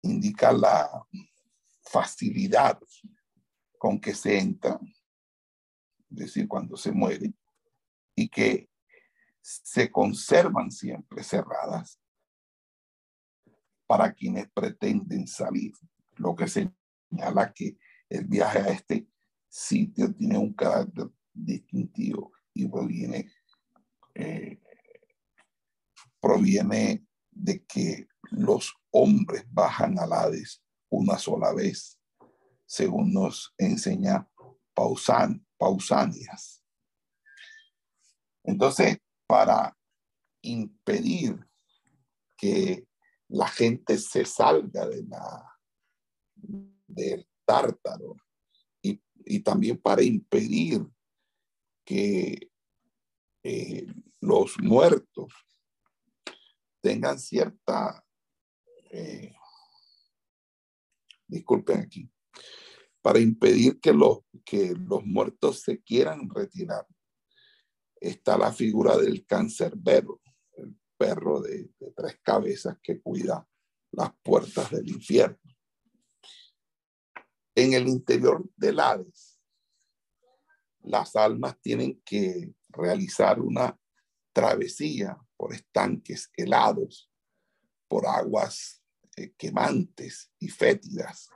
indica 0.08 0.52
la 0.52 1.06
facilidad 1.82 2.78
con 3.78 4.00
que 4.00 4.14
se 4.14 4.38
entra, 4.38 4.78
es 6.10 6.16
decir, 6.16 6.48
cuando 6.48 6.76
se 6.76 6.92
muere, 6.92 7.32
y 8.14 8.28
que 8.28 8.68
se 9.40 9.90
conservan 9.90 10.70
siempre 10.70 11.22
cerradas 11.22 12.00
para 13.86 14.12
quienes 14.12 14.50
pretenden 14.50 15.26
salir, 15.26 15.72
lo 16.16 16.34
que 16.34 16.46
señala 16.48 17.52
que 17.54 17.78
el 18.08 18.26
viaje 18.26 18.58
a 18.58 18.68
este 18.68 19.08
sitio 19.48 20.12
tiene 20.14 20.36
un 20.36 20.52
carácter 20.52 21.08
distintivo 21.32 22.32
y 22.52 22.66
proviene, 22.68 23.30
eh, 24.14 24.60
proviene 26.20 27.06
de 27.30 27.64
que 27.64 28.08
los 28.30 28.74
hombres 28.90 29.44
bajan 29.50 29.98
al 29.98 30.12
Hades 30.12 30.62
una 30.90 31.18
sola 31.18 31.52
vez, 31.52 31.98
según 32.66 33.12
nos 33.12 33.54
enseña 33.58 34.28
Pausan, 34.74 35.46
Pausanias. 35.56 36.62
Entonces, 38.44 38.98
para 39.26 39.76
impedir 40.42 41.46
que 42.36 42.86
la 43.28 43.48
gente 43.48 43.98
se 43.98 44.24
salga 44.24 44.86
de 44.86 45.04
la, 45.04 45.60
del 46.86 47.28
tártaro 47.44 48.16
y, 48.80 49.40
también 49.40 49.76
para 49.78 50.02
impedir 50.02 50.86
que 51.84 52.50
eh, 53.42 53.86
los 54.20 54.58
muertos 54.58 55.34
tengan 56.80 57.18
cierta 57.18 58.02
eh, 58.90 59.34
disculpen 61.26 61.80
aquí, 61.80 62.10
para 63.02 63.20
impedir 63.20 63.80
que 63.80 63.92
los, 63.92 64.20
que 64.44 64.74
los 64.74 65.04
muertos 65.04 65.62
se 65.62 65.80
quieran 65.82 66.28
retirar, 66.28 66.86
está 68.00 68.38
la 68.38 68.52
figura 68.52 68.96
del 68.96 69.24
cancerbero, 69.26 70.20
el 70.56 70.76
perro 70.96 71.40
de, 71.40 71.70
tres 71.96 72.18
cabezas 72.22 72.78
que 72.82 73.00
cuida 73.00 73.46
las 73.92 74.12
puertas 74.22 74.70
del 74.70 74.88
infierno. 74.88 75.38
En 77.54 77.72
el 77.72 77.88
interior 77.88 78.48
del 78.56 78.78
Hades, 78.78 79.40
las 80.80 81.16
almas 81.16 81.60
tienen 81.60 82.00
que 82.04 82.54
realizar 82.68 83.40
una 83.40 83.76
travesía 84.32 85.18
por 85.36 85.52
estanques 85.52 86.30
helados 86.36 87.10
por 87.88 88.06
aguas 88.06 88.77
eh, 89.18 89.34
quemantes 89.36 90.30
y 90.38 90.48
fétidas, 90.48 91.28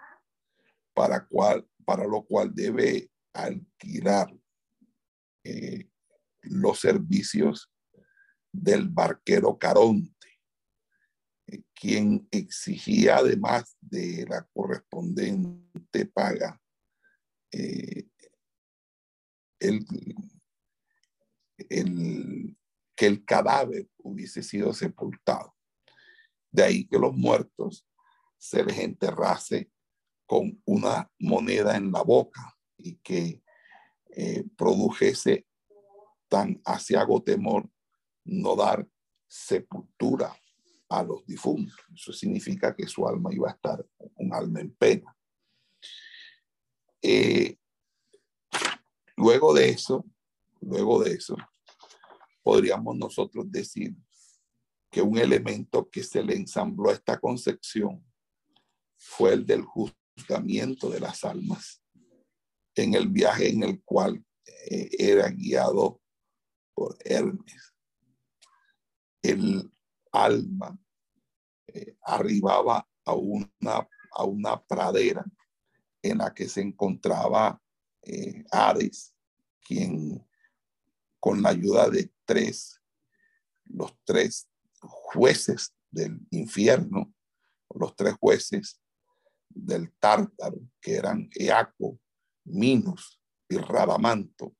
para, 0.94 1.26
cual, 1.26 1.68
para 1.84 2.06
lo 2.06 2.22
cual 2.24 2.54
debe 2.54 3.10
alquilar 3.32 4.32
eh, 5.42 5.90
los 6.42 6.78
servicios 6.78 7.72
del 8.52 8.88
barquero 8.88 9.58
Caronte, 9.58 10.38
eh, 11.48 11.64
quien 11.74 12.28
exigía 12.30 13.16
además 13.16 13.76
de 13.80 14.26
la 14.28 14.46
correspondiente 14.54 16.06
paga 16.06 16.60
que 22.94 23.06
el 23.06 23.24
cadáver 23.24 23.90
hubiese 23.98 24.44
sido 24.44 24.72
sepultado. 24.72 25.52
De 26.52 26.62
ahí 26.62 26.86
que 26.86 26.98
los 26.98 27.14
muertos 27.14 27.86
se 28.36 28.62
les 28.64 28.78
enterrase 28.78 29.70
con 30.26 30.60
una 30.64 31.10
moneda 31.18 31.76
en 31.76 31.90
la 31.90 32.02
boca 32.02 32.56
y 32.76 32.96
que 32.96 33.42
eh, 34.14 34.44
produjese 34.56 35.46
tan 36.28 36.60
asiago 36.64 37.22
temor 37.22 37.68
no 38.24 38.56
dar 38.56 38.86
sepultura 39.26 40.36
a 40.88 41.02
los 41.02 41.24
difuntos. 41.26 41.76
Eso 41.94 42.12
significa 42.12 42.74
que 42.74 42.86
su 42.86 43.06
alma 43.08 43.32
iba 43.32 43.48
a 43.48 43.54
estar 43.54 43.86
un 44.16 44.34
alma 44.34 44.60
en 44.60 44.74
pena. 44.74 45.16
Eh, 47.00 47.56
luego 49.16 49.54
de 49.54 49.70
eso, 49.70 50.04
luego 50.60 51.02
de 51.02 51.14
eso, 51.14 51.36
podríamos 52.42 52.96
nosotros 52.96 53.50
decir 53.50 53.94
que 54.92 55.00
un 55.00 55.16
elemento 55.16 55.88
que 55.88 56.04
se 56.04 56.22
le 56.22 56.36
ensambló 56.36 56.90
a 56.90 56.92
esta 56.92 57.18
concepción 57.18 58.04
fue 58.98 59.32
el 59.32 59.46
del 59.46 59.62
juzgamiento 59.62 60.90
de 60.90 61.00
las 61.00 61.24
almas 61.24 61.82
en 62.74 62.92
el 62.94 63.08
viaje 63.08 63.48
en 63.48 63.62
el 63.62 63.82
cual 63.82 64.22
eh, 64.68 64.90
era 64.98 65.30
guiado 65.30 66.02
por 66.74 66.98
Hermes. 67.02 67.74
El 69.22 69.72
alma 70.12 70.78
eh, 71.68 71.96
arribaba 72.02 72.86
a 73.06 73.14
una, 73.14 73.88
a 74.12 74.24
una 74.24 74.62
pradera 74.62 75.24
en 76.02 76.18
la 76.18 76.34
que 76.34 76.50
se 76.50 76.60
encontraba 76.60 77.58
eh, 78.02 78.44
Hades, 78.50 79.14
quien 79.62 80.22
con 81.18 81.40
la 81.40 81.48
ayuda 81.48 81.88
de 81.88 82.12
tres, 82.26 82.78
los 83.64 83.96
tres 84.04 84.51
jueces 84.82 85.74
del 85.90 86.20
infierno, 86.30 87.12
los 87.74 87.94
tres 87.96 88.14
jueces 88.20 88.80
del 89.48 89.92
Tártaro, 89.98 90.60
que 90.80 90.94
eran 90.94 91.28
Eaco, 91.34 91.98
Minos 92.44 93.20
y 93.48 93.56
Radamanto, 93.56 94.54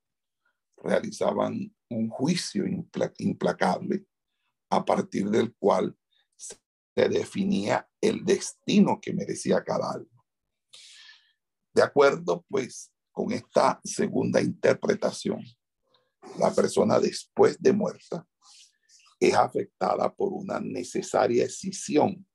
realizaban 0.76 1.74
un 1.88 2.08
juicio 2.08 2.64
implacable 3.18 4.06
a 4.70 4.85
partir 4.85 5.28
del 5.30 5.54
cual 5.54 5.96
se 6.37 7.08
definía 7.08 7.88
el 8.00 8.24
destino 8.24 9.00
que 9.00 9.12
merecía 9.12 9.62
cada 9.62 9.92
alma. 9.92 10.24
De 11.74 11.82
acuerdo, 11.82 12.44
pues, 12.48 12.92
con 13.11 13.32
esta 13.32 13.80
segunda 13.85 14.40
interpretación, 14.40 15.42
la 16.38 16.52
persona 16.54 16.98
después 16.98 17.61
de 17.61 17.72
muerta 17.72 18.26
es 19.28 19.35
afectada 19.35 20.12
por 20.12 20.32
una 20.32 20.58
necesaria 20.58 21.44
escisión 21.44 22.26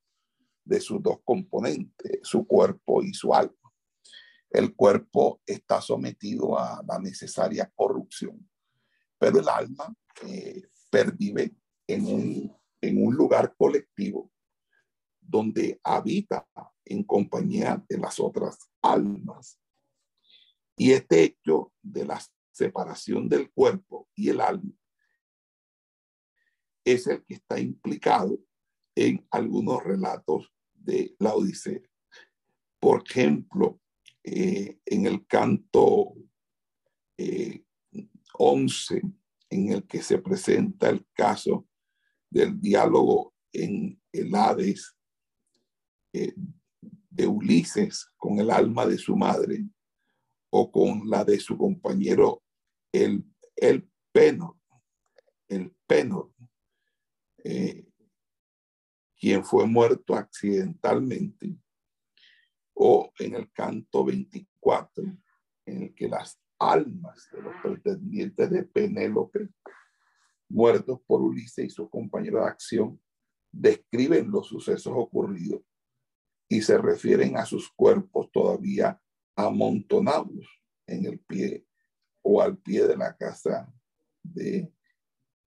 de 0.63 0.79
sus 0.79 1.01
dos 1.01 1.19
componentes, 1.23 2.19
su 2.23 2.45
cuerpo 2.45 3.03
y 3.03 3.13
su 3.13 3.33
alma. 3.33 3.53
El 4.49 4.73
cuerpo 4.73 5.41
está 5.45 5.81
sometido 5.81 6.57
a 6.57 6.81
la 6.87 6.97
necesaria 6.99 7.71
corrupción, 7.75 8.49
pero 9.17 9.39
el 9.39 9.49
alma 9.49 9.93
eh, 10.25 10.63
pervive 10.89 11.53
en 11.87 12.05
un, 12.05 12.57
en 12.79 13.05
un 13.05 13.15
lugar 13.15 13.53
colectivo 13.57 14.31
donde 15.19 15.79
habita 15.83 16.47
en 16.85 17.03
compañía 17.03 17.83
de 17.89 17.97
las 17.97 18.17
otras 18.19 18.57
almas. 18.81 19.59
Y 20.77 20.93
este 20.93 21.23
hecho 21.23 21.73
de 21.81 22.05
las 22.05 22.31
separación 22.57 23.29
del 23.29 23.51
cuerpo 23.51 24.09
y 24.15 24.29
el 24.29 24.41
alma 24.41 24.73
es 26.87 27.05
el 27.07 27.23
que 27.25 27.33
está 27.35 27.59
implicado 27.59 28.39
en 28.95 29.27
algunos 29.31 29.83
relatos 29.83 30.53
de 30.73 31.15
la 31.19 31.35
Odisea. 31.35 31.81
Por 32.79 33.03
ejemplo, 33.05 33.81
eh, 34.23 34.79
en 34.85 35.05
el 35.05 35.27
canto 35.27 36.13
11, 38.33 38.97
eh, 38.97 39.01
en 39.49 39.71
el 39.73 39.85
que 39.85 40.01
se 40.01 40.19
presenta 40.19 40.89
el 40.89 41.05
caso 41.13 41.67
del 42.29 42.59
diálogo 42.59 43.33
en 43.51 44.01
el 44.13 44.33
Hades 44.33 44.95
eh, 46.13 46.33
de 47.09 47.27
Ulises 47.27 48.09
con 48.15 48.39
el 48.39 48.49
alma 48.49 48.85
de 48.85 48.97
su 48.97 49.15
madre 49.17 49.65
o 50.49 50.71
con 50.71 51.09
la 51.09 51.25
de 51.25 51.39
su 51.39 51.57
compañero 51.57 52.43
el, 52.93 53.25
el 53.55 53.89
Penor, 54.13 54.55
el 55.49 55.75
Penor, 55.85 56.31
eh, 57.49 57.87
quien 59.17 59.45
fue 59.45 59.65
muerto 59.65 60.15
accidentalmente, 60.15 61.57
o 62.73 63.11
en 63.17 63.35
el 63.35 63.51
canto 63.53 64.03
24, 64.03 65.03
en 65.65 65.83
el 65.83 65.95
que 65.95 66.09
las 66.09 66.39
almas 66.59 67.29
de 67.31 67.41
los 67.41 67.53
pretendientes 67.63 68.49
de 68.49 68.63
Penélope, 68.63 69.47
muertos 70.49 70.99
por 71.07 71.21
Ulises 71.21 71.65
y 71.65 71.69
su 71.69 71.89
compañero 71.89 72.41
de 72.41 72.47
acción, 72.47 73.01
describen 73.49 74.29
los 74.29 74.47
sucesos 74.47 74.93
ocurridos 74.93 75.61
y 76.49 76.61
se 76.61 76.77
refieren 76.77 77.37
a 77.37 77.45
sus 77.45 77.71
cuerpos 77.71 78.29
todavía 78.31 79.01
amontonados 79.37 80.45
en 80.85 81.05
el 81.05 81.19
pie 81.19 81.65
o 82.21 82.41
al 82.41 82.57
pie 82.57 82.85
de 82.85 82.97
la 82.97 83.15
casa 83.15 83.73
de, 84.21 84.69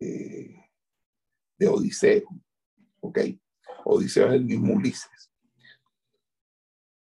eh, 0.01 0.70
de 1.61 1.69
Odiseo. 1.69 2.29
¿Ok? 3.01 3.19
Odiseo 3.85 4.29
es 4.29 4.33
el 4.33 4.45
mismo 4.45 4.75
Ulises. 4.75 5.31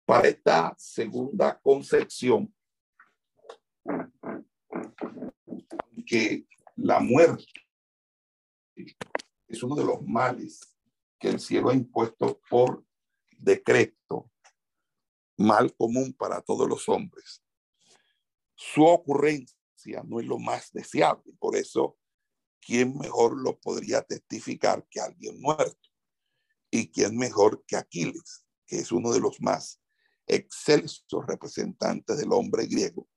Para 0.07 0.29
esta 0.29 0.75
segunda 0.79 1.61
concepción, 1.61 2.53
que 6.07 6.47
la 6.77 6.99
muerte 6.99 7.45
es 9.47 9.63
uno 9.63 9.77
de 9.77 9.85
los 9.85 10.01
males 10.03 10.61
que 11.19 11.29
el 11.29 11.39
cielo 11.41 11.69
ha 11.69 11.75
impuesto 11.75 12.41
por 12.49 12.83
decreto, 13.37 14.31
mal 15.37 15.75
común 15.77 16.15
para 16.15 16.41
todos 16.41 16.67
los 16.67 16.89
hombres. 16.89 17.45
Su 18.55 18.85
ocurrencia 18.85 20.03
no 20.07 20.21
es 20.21 20.27
lo 20.27 20.39
más 20.39 20.73
deseable. 20.73 21.35
Por 21.39 21.55
eso, 21.55 21.99
¿quién 22.61 22.97
mejor 22.97 23.41
lo 23.41 23.59
podría 23.61 24.03
testificar 24.03 24.87
que 24.91 25.01
alguien 25.01 25.41
muerto? 25.41 25.89
¿Y 26.71 26.91
quién 26.91 27.17
mejor 27.17 27.65
que 27.67 27.77
Aquiles, 27.77 28.45
que 28.67 28.79
es 28.79 28.93
uno 28.93 29.13
de 29.13 29.21
los 29.21 29.41
más 29.41 29.81
excelsos 30.27 31.27
representantes 31.27 32.19
del 32.19 32.33
hombre 32.33 32.67
griego, 32.67 33.09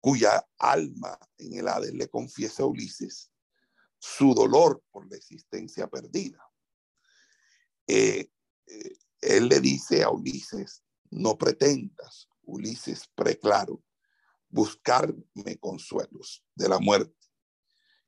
cuya 0.00 0.48
alma 0.58 1.18
en 1.38 1.54
el 1.54 1.68
Hades 1.68 1.92
le 1.92 2.08
confiesa 2.08 2.62
a 2.62 2.66
Ulises 2.66 3.30
su 3.98 4.34
dolor 4.34 4.82
por 4.90 5.08
la 5.10 5.16
existencia 5.16 5.86
perdida? 5.88 6.42
Eh, 7.86 8.30
eh, 8.66 8.96
él 9.20 9.48
le 9.48 9.60
dice 9.60 10.02
a 10.02 10.10
Ulises, 10.10 10.82
no 11.10 11.36
pretendas, 11.36 12.28
Ulises 12.44 13.08
preclaro, 13.14 13.82
buscarme 14.48 15.58
consuelos 15.60 16.44
de 16.54 16.68
la 16.68 16.78
muerte, 16.78 17.21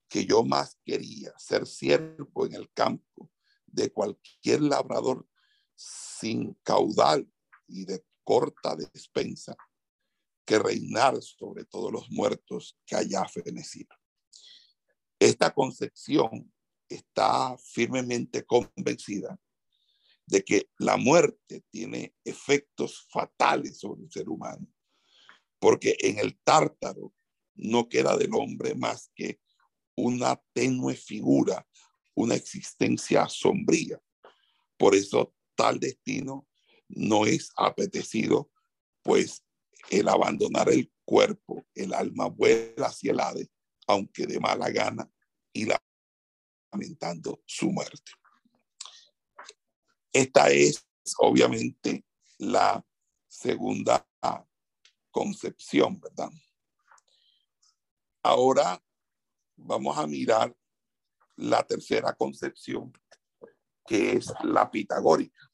que 0.09 0.25
yo 0.25 0.45
más 0.45 0.79
quería 0.85 1.33
ser 1.39 1.67
siervo 1.67 2.47
en 2.47 2.55
el 2.55 2.71
campo 2.73 3.31
de 3.67 3.93
cualquier 3.93 4.63
labrador 4.63 5.29
sin 5.75 6.55
caudal 6.63 7.29
y 7.67 7.85
de 7.85 8.05
corta 8.23 8.77
despensa, 8.77 9.57
que 10.47 10.59
reinar 10.59 11.21
sobre 11.23 11.65
todos 11.65 11.91
los 11.91 12.11
muertos 12.11 12.79
que 12.87 12.97
haya 12.97 13.25
fenecido. 13.25 13.95
Esta 15.19 15.53
concepción 15.53 16.53
está 16.89 17.57
firmemente 17.59 18.45
convencida 18.45 19.39
de 20.27 20.45
que 20.45 20.71
la 20.79 20.97
muerte 20.97 21.65
tiene 21.71 22.15
efectos 22.25 23.07
fatales 23.11 23.79
sobre 23.79 24.03
el 24.03 24.11
ser 24.11 24.29
humano 24.29 24.67
porque 25.65 25.97
en 26.01 26.19
el 26.19 26.39
tártaro 26.45 27.15
no 27.55 27.89
queda 27.89 28.19
del 28.19 28.35
hombre 28.35 28.75
más 28.75 29.11
que 29.15 29.41
una 29.97 30.41
tenue 30.53 30.95
figura, 30.95 31.67
una 32.15 32.35
existencia 32.35 33.29
sombría, 33.29 34.01
Por 34.77 34.95
eso 34.95 35.35
tal 35.55 35.79
destino 35.79 36.49
no 36.89 37.27
es 37.27 37.51
apetecido, 37.57 38.51
pues 39.03 39.45
el 39.91 40.09
abandonar 40.09 40.69
el 40.69 40.93
cuerpo, 41.05 41.65
el 41.75 41.95
alma 41.95 42.27
vuela 42.27 42.87
hacia 42.87 43.13
el 43.13 43.21
Hades, 43.21 43.49
aunque 43.87 44.27
de 44.27 44.41
mala 44.41 44.71
gana, 44.71 45.09
y 45.53 45.69
lamentando 46.73 47.43
su 47.47 47.71
muerte. 47.71 48.13
Esta 50.13 50.51
es 50.51 50.85
obviamente 51.19 52.05
la 52.39 52.85
segunda 53.29 54.07
concepción, 55.11 56.01
¿verdad? 56.01 56.31
Ahora 58.23 58.83
vamos 59.57 59.97
a 59.99 60.07
mirar 60.07 60.55
la 61.37 61.63
tercera 61.63 62.13
concepción, 62.15 62.93
que 63.87 64.13
es 64.13 64.33
la 64.43 64.71
pitagórica. 64.71 65.51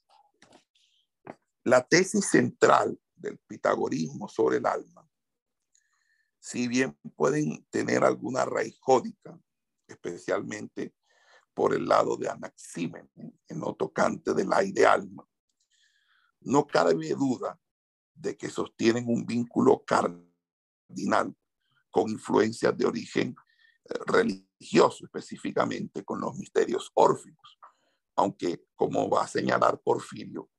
La 1.65 1.87
tesis 1.87 2.27
central 2.27 2.99
del 3.15 3.39
pitagorismo 3.39 4.29
sobre 4.29 4.59
el 4.59 4.67
alma, 4.67 5.07
si 6.39 6.69
bien 6.69 6.99
pueden 7.17 7.65
tener 7.67 8.03
alguna 8.03 8.45
raíz 8.45 8.79
jódica, 8.81 9.39
especialmente 9.87 10.95
por 11.53 11.75
el 11.75 11.87
lado 11.87 12.17
de 12.17 12.29
Anaxímenes, 12.29 13.11
en 13.49 13.61
lo 13.61 13.75
tocante 13.75 14.33
del 14.33 14.53
aire 14.53 14.87
alma, 14.87 15.29
no 16.41 16.67
cabe 16.67 17.11
duda 17.11 17.61
de 18.15 18.37
que 18.37 18.49
sostienen 18.49 19.05
un 19.09 19.27
vínculo 19.27 19.85
cardinal 19.85 21.35
con 21.91 22.09
influencias 22.09 22.77
de 22.77 22.87
origen 22.87 23.37
religioso, 24.07 25.05
específicamente 25.05 26.05
con 26.05 26.21
los 26.21 26.37
misterios 26.37 26.91
órficos, 26.95 27.59
aunque 28.17 28.65
como 28.77 29.09
va 29.09 29.25
a 29.25 29.29
señalar 29.29 29.81
Porfirio, 29.81 30.51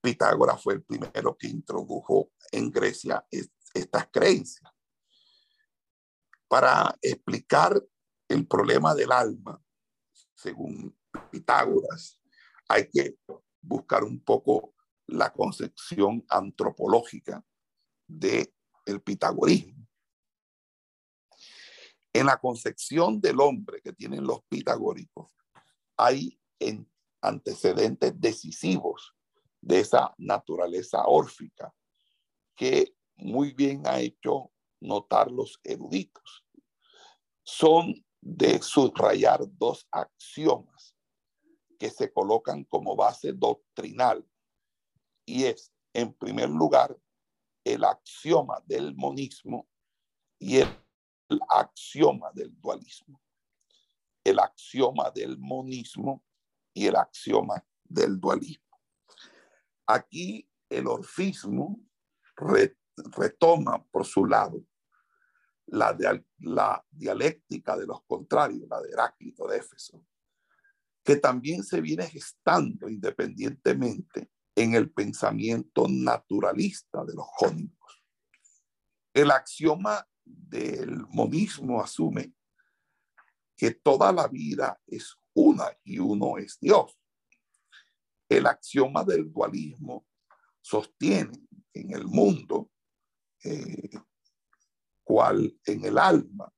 Pitágoras 0.00 0.62
fue 0.62 0.74
el 0.74 0.82
primero 0.84 1.36
que 1.36 1.48
introdujo 1.48 2.30
en 2.52 2.70
Grecia 2.70 3.26
estas 3.74 4.08
creencias. 4.12 4.70
Para 6.48 6.96
explicar 7.02 7.82
el 8.28 8.46
problema 8.46 8.94
del 8.94 9.10
alma, 9.10 9.60
según 10.34 10.96
Pitágoras, 11.30 12.20
hay 12.68 12.88
que 12.88 13.18
buscar 13.60 14.04
un 14.04 14.22
poco 14.22 14.74
la 15.06 15.32
concepción 15.32 16.24
antropológica 16.28 17.44
del 18.06 18.52
el 18.84 19.02
pitagorismo. 19.02 19.85
En 22.16 22.24
la 22.24 22.38
concepción 22.38 23.20
del 23.20 23.38
hombre 23.40 23.82
que 23.82 23.92
tienen 23.92 24.26
los 24.26 24.42
pitagóricos, 24.48 25.36
hay 25.98 26.40
antecedentes 27.20 28.18
decisivos 28.18 29.14
de 29.60 29.80
esa 29.80 30.14
naturaleza 30.16 31.02
órfica 31.04 31.74
que 32.54 32.96
muy 33.16 33.52
bien 33.52 33.82
ha 33.86 34.00
hecho 34.00 34.50
notar 34.80 35.30
los 35.30 35.60
eruditos. 35.62 36.46
Son 37.42 37.94
de 38.22 38.62
subrayar 38.62 39.40
dos 39.50 39.86
axiomas 39.90 40.96
que 41.78 41.90
se 41.90 42.10
colocan 42.10 42.64
como 42.64 42.96
base 42.96 43.34
doctrinal 43.34 44.26
y 45.26 45.44
es, 45.44 45.70
en 45.92 46.14
primer 46.14 46.48
lugar, 46.48 46.98
el 47.62 47.84
axioma 47.84 48.62
del 48.64 48.96
monismo 48.96 49.68
y 50.38 50.56
el, 50.56 50.85
axioma 51.48 52.30
del 52.32 52.58
dualismo. 52.60 53.20
El 54.24 54.38
axioma 54.38 55.10
del 55.10 55.38
monismo 55.38 56.24
y 56.74 56.86
el 56.86 56.96
axioma 56.96 57.64
del 57.84 58.20
dualismo. 58.20 58.64
Aquí 59.86 60.48
el 60.68 60.86
orfismo 60.86 61.80
retoma 62.36 63.84
por 63.90 64.04
su 64.04 64.26
lado 64.26 64.64
la, 65.66 65.96
la 66.38 66.84
dialéctica 66.90 67.76
de 67.76 67.86
los 67.86 68.02
contrarios, 68.04 68.68
la 68.68 68.80
de 68.80 68.90
Heráclito 68.90 69.46
de 69.46 69.58
Éfeso, 69.58 70.04
que 71.02 71.16
también 71.16 71.62
se 71.62 71.80
viene 71.80 72.06
gestando 72.06 72.88
independientemente 72.88 74.30
en 74.54 74.74
el 74.74 74.90
pensamiento 74.90 75.86
naturalista 75.88 77.04
de 77.04 77.14
los 77.14 77.26
jónicos. 77.26 78.02
El 79.12 79.30
axioma 79.30 80.06
del 80.26 81.06
monismo 81.08 81.80
asume 81.80 82.34
que 83.56 83.70
toda 83.70 84.12
la 84.12 84.28
vida 84.28 84.78
es 84.86 85.16
una 85.34 85.66
y 85.84 85.98
uno 85.98 86.36
es 86.36 86.58
Dios. 86.60 86.98
El 88.28 88.46
axioma 88.46 89.04
del 89.04 89.32
dualismo 89.32 90.06
sostiene 90.60 91.46
en 91.72 91.94
el 91.94 92.06
mundo, 92.06 92.70
eh, 93.44 93.90
cual 95.04 95.56
en 95.64 95.84
el 95.84 95.96
alma, 95.96 96.52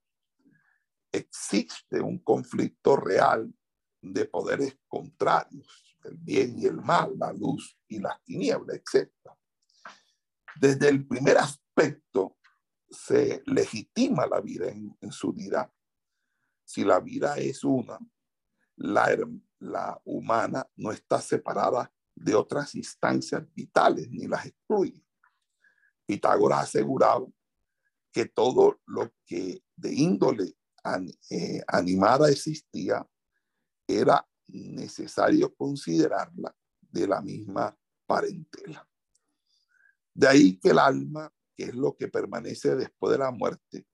existe 1.11 2.01
un 2.01 2.19
conflicto 2.19 2.95
real 2.95 3.53
de 4.01 4.25
poderes 4.25 4.77
contrarios, 4.87 5.97
el 6.03 6.17
bien 6.17 6.57
y 6.57 6.65
el 6.65 6.77
mal, 6.77 7.13
la 7.17 7.31
luz 7.33 7.77
y 7.87 7.99
las 7.99 8.23
tinieblas, 8.23 8.77
etc. 8.77 9.11
Desde 10.55 10.89
el 10.89 11.07
primer 11.07 11.37
aspecto 11.37 12.38
se 12.89 13.43
legitima 13.45 14.25
la 14.25 14.41
vida 14.41 14.69
en, 14.69 15.11
su 15.11 15.29
unidad. 15.29 15.71
Si 16.63 16.83
la 16.83 16.99
vida 16.99 17.37
es 17.37 17.63
una, 17.63 17.99
la, 18.75 19.17
la 19.59 20.01
humana 20.05 20.67
no 20.75 20.91
está 20.91 21.21
separada 21.21 21.91
de 22.15 22.35
otras 22.35 22.75
instancias 22.75 23.43
vitales 23.53 24.09
ni 24.09 24.27
las 24.27 24.45
excluye. 24.45 25.03
Pitágoras 26.05 26.63
aseguraba 26.63 27.27
que 28.11 28.25
todo 28.25 28.79
lo 28.85 29.11
que 29.25 29.63
de 29.75 29.93
índole 29.93 30.55
eh, 31.29 31.61
animada 31.67 32.29
existía 32.29 33.05
era 33.87 34.27
necesario 34.47 35.53
considerarla 35.53 36.55
de 36.81 37.07
la 37.07 37.21
misma 37.21 37.77
parentela. 38.05 38.87
De 40.13 40.27
ahí 40.27 40.59
que 40.59 40.69
el 40.69 40.79
alma, 40.79 41.31
que 41.59 41.65
es 41.65 41.75
lo 41.75 41.93
que 41.97 42.07
permanece 42.07 42.73
después 42.77 43.11
de 43.11 43.17
la 43.17 43.31
muerte, 43.31 43.85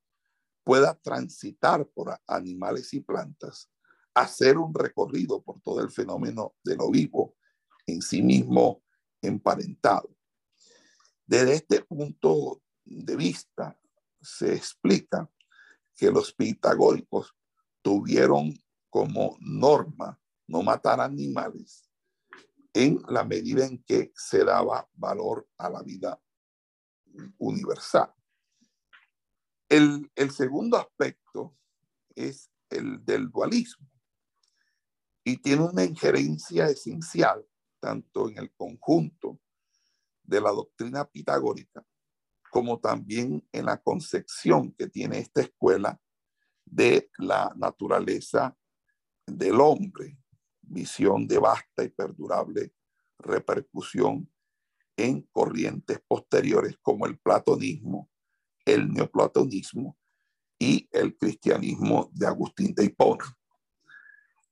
pueda 0.63 0.93
transitar 0.93 1.87
por 1.87 2.15
animales 2.27 2.93
y 2.93 2.99
plantas 2.99 3.71
hacer 4.13 4.59
un 4.59 4.71
recorrido 4.71 5.41
por 5.41 5.59
todo 5.61 5.81
el 5.81 5.89
fenómeno 5.89 6.53
de 6.63 6.75
lo 6.75 6.91
vivo 6.91 7.35
en 7.87 8.03
sí 8.03 8.21
mismo 8.21 8.83
emparentado. 9.19 10.15
Desde 11.25 11.55
este 11.55 11.81
punto 11.81 12.61
de 12.83 13.15
vista 13.15 13.75
se 14.21 14.53
explica 14.53 15.27
que 15.95 16.11
los 16.11 16.33
pitagóricos 16.33 17.35
tuvieron 17.81 18.53
como 18.91 19.37
norma 19.39 20.19
no 20.45 20.61
matar 20.61 21.01
animales 21.01 21.89
en 22.73 23.01
la 23.09 23.23
medida 23.23 23.65
en 23.65 23.83
que 23.83 24.11
se 24.15 24.43
daba 24.43 24.87
valor 24.93 25.47
a 25.57 25.67
la 25.71 25.81
vida 25.81 26.21
universal. 27.37 28.13
El, 29.67 30.09
segundo 30.31 30.77
aspecto 30.77 31.57
es 32.15 32.51
el 32.69 33.03
del 33.03 33.29
dualismo 33.29 33.89
y 35.23 35.37
tiene 35.37 35.63
una 35.63 35.83
injerencia 35.83 36.67
esencial 36.67 37.45
tanto 37.79 38.29
en 38.29 38.37
el 38.37 38.53
conjunto 38.53 39.39
de 40.23 40.41
la 40.41 40.51
doctrina 40.51 41.05
pitagórica 41.05 41.85
como 42.51 42.79
también 42.79 43.47
en 43.51 43.65
la 43.65 43.81
concepción 43.81 44.71
que 44.73 44.87
tiene 44.87 45.19
esta 45.19 45.41
escuela 45.41 45.99
de 46.63 47.09
la 47.17 47.51
naturaleza 47.57 48.55
del 49.25 49.59
hombre, 49.59 50.17
visión 50.61 51.27
de 51.27 51.37
vasta 51.37 51.83
y 51.83 51.89
perdurable 51.89 52.73
repercusión 53.19 54.31
en 54.97 55.21
corrientes 55.31 55.99
posteriores 56.07 56.77
como 56.81 57.05
el 57.05 57.17
platonismo, 57.19 58.09
el 58.65 58.91
neoplatonismo 58.91 59.97
y 60.57 60.87
el 60.91 61.17
cristianismo 61.17 62.09
de 62.13 62.27
Agustín 62.27 62.73
de 62.73 62.85
Hipona. 62.85 63.25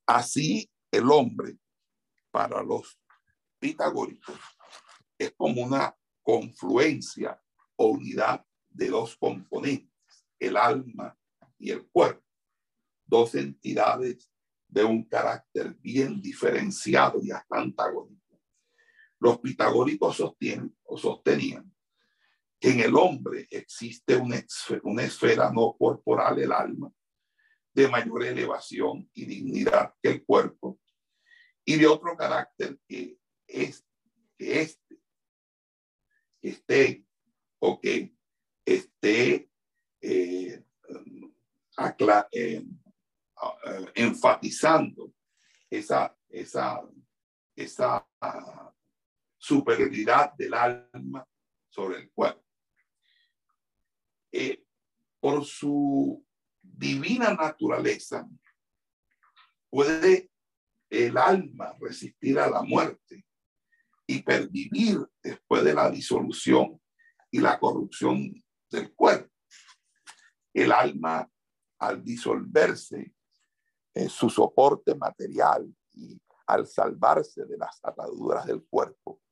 Así 0.06 0.70
el 0.92 1.10
hombre 1.10 1.58
para 2.32 2.62
los 2.62 3.00
pitagóricos 3.60 4.38
es 5.18 5.34
como 5.38 5.62
una 5.64 5.96
confluencia 6.22 7.42
o 7.76 7.88
unidad 7.92 8.46
de 8.70 8.90
dos 8.90 9.16
componentes, 9.18 10.26
el 10.40 10.58
alma 10.58 11.18
y 11.58 11.72
el 11.72 11.88
cuerpo, 11.88 12.24
dos 13.06 13.36
entidades 13.36 14.30
de 14.68 14.84
un 14.84 15.04
carácter 15.06 15.76
bien 15.76 16.22
diferenciado 16.22 17.20
y 17.22 17.32
hasta 17.32 17.60
antagónico. 17.60 18.23
Los 19.24 19.40
pitagóricos 19.40 20.18
sostienen 20.18 20.76
o 20.84 20.98
sostenían 20.98 21.74
que 22.60 22.72
en 22.72 22.82
el 22.82 22.94
hombre 22.94 23.48
existe 23.50 24.18
una, 24.18 24.36
esfera 25.02 25.50
no 25.50 25.78
corporal, 25.80 26.40
el 26.40 26.52
alma, 26.52 26.92
de 27.74 27.88
mayor 27.88 28.26
elevación 28.26 29.10
y 29.14 29.24
dignidad 29.24 29.94
que 30.02 30.10
el 30.10 30.26
cuerpo, 30.26 30.78
y 31.64 31.78
de 31.78 31.88
otro 31.88 32.18
carácter 32.18 32.78
que 32.86 33.18
es 33.48 33.86
que 34.38 34.60
este 34.60 35.00
esté 36.42 37.06
o 37.60 37.80
que 37.80 38.14
esté 38.66 39.50
eh, 40.02 40.66
eh, 42.34 42.66
enfatizando 43.96 45.14
esa, 45.70 46.14
esa, 46.28 46.82
esa 47.56 48.06
superioridad 49.44 50.34
del 50.38 50.54
alma 50.54 51.28
sobre 51.70 51.98
el 51.98 52.12
cuerpo. 52.12 52.46
Eh, 54.32 54.64
por 55.20 55.44
su 55.44 56.26
divina 56.62 57.34
naturaleza, 57.34 58.26
puede 59.70 60.32
el 60.90 61.18
alma 61.18 61.76
resistir 61.78 62.40
a 62.40 62.50
la 62.50 62.62
muerte 62.62 63.26
y 64.08 64.22
pervivir 64.22 65.06
después 65.22 65.66
de 65.66 65.74
la 65.74 65.90
disolución 65.90 66.82
y 67.30 67.42
la 67.42 67.60
corrupción 67.60 68.34
del 68.72 68.94
cuerpo. 68.94 69.30
El 70.54 70.72
alma, 70.72 71.30
al 71.80 72.02
disolverse, 72.02 73.14
en 73.94 74.10
su 74.10 74.30
soporte 74.30 74.96
material 74.96 75.70
y 75.92 76.18
al 76.48 76.66
salvarse 76.66 77.46
de 77.46 77.58
las 77.58 77.80
ataduras 77.84 78.46
del 78.46 78.64
cuerpo, 78.64 79.23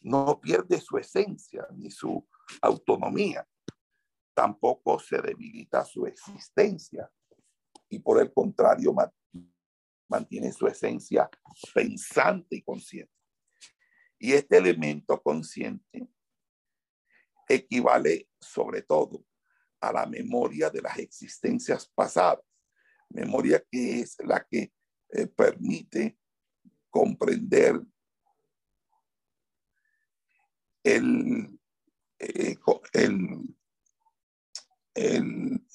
no 0.00 0.40
pierde 0.40 0.80
su 0.80 0.96
esencia 0.98 1.66
ni 1.72 1.90
su 1.90 2.26
autonomía, 2.62 3.46
tampoco 4.34 4.98
se 4.98 5.20
debilita 5.20 5.84
su 5.84 6.06
existencia 6.06 7.10
y 7.88 7.98
por 7.98 8.20
el 8.20 8.32
contrario 8.32 8.94
mantiene 10.08 10.52
su 10.52 10.66
esencia 10.66 11.28
pensante 11.74 12.56
y 12.56 12.62
consciente. 12.62 13.12
Y 14.18 14.32
este 14.32 14.58
elemento 14.58 15.20
consciente 15.22 16.08
equivale 17.48 18.28
sobre 18.40 18.82
todo 18.82 19.24
a 19.80 19.92
la 19.92 20.06
memoria 20.06 20.70
de 20.70 20.82
las 20.82 20.98
existencias 20.98 21.90
pasadas, 21.94 22.44
memoria 23.08 23.64
que 23.70 24.00
es 24.00 24.16
la 24.24 24.46
que 24.48 24.72
eh, 25.12 25.26
permite 25.26 26.18
comprender 26.90 27.80
el, 30.96 31.60
eh, 32.18 32.56
el, 32.92 33.56
el, 34.94 35.66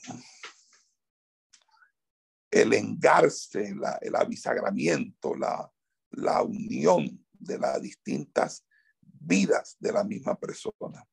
el 2.51 2.73
engarce, 2.73 3.75
el 4.01 4.15
avisagramiento, 4.15 5.35
la, 5.35 5.71
la 6.11 6.41
unión 6.41 7.25
de 7.31 7.57
las 7.59 7.81
distintas 7.81 8.65
vidas 9.01 9.75
de 9.79 9.91
la 9.91 10.03
misma 10.03 10.39
persona. 10.39 11.05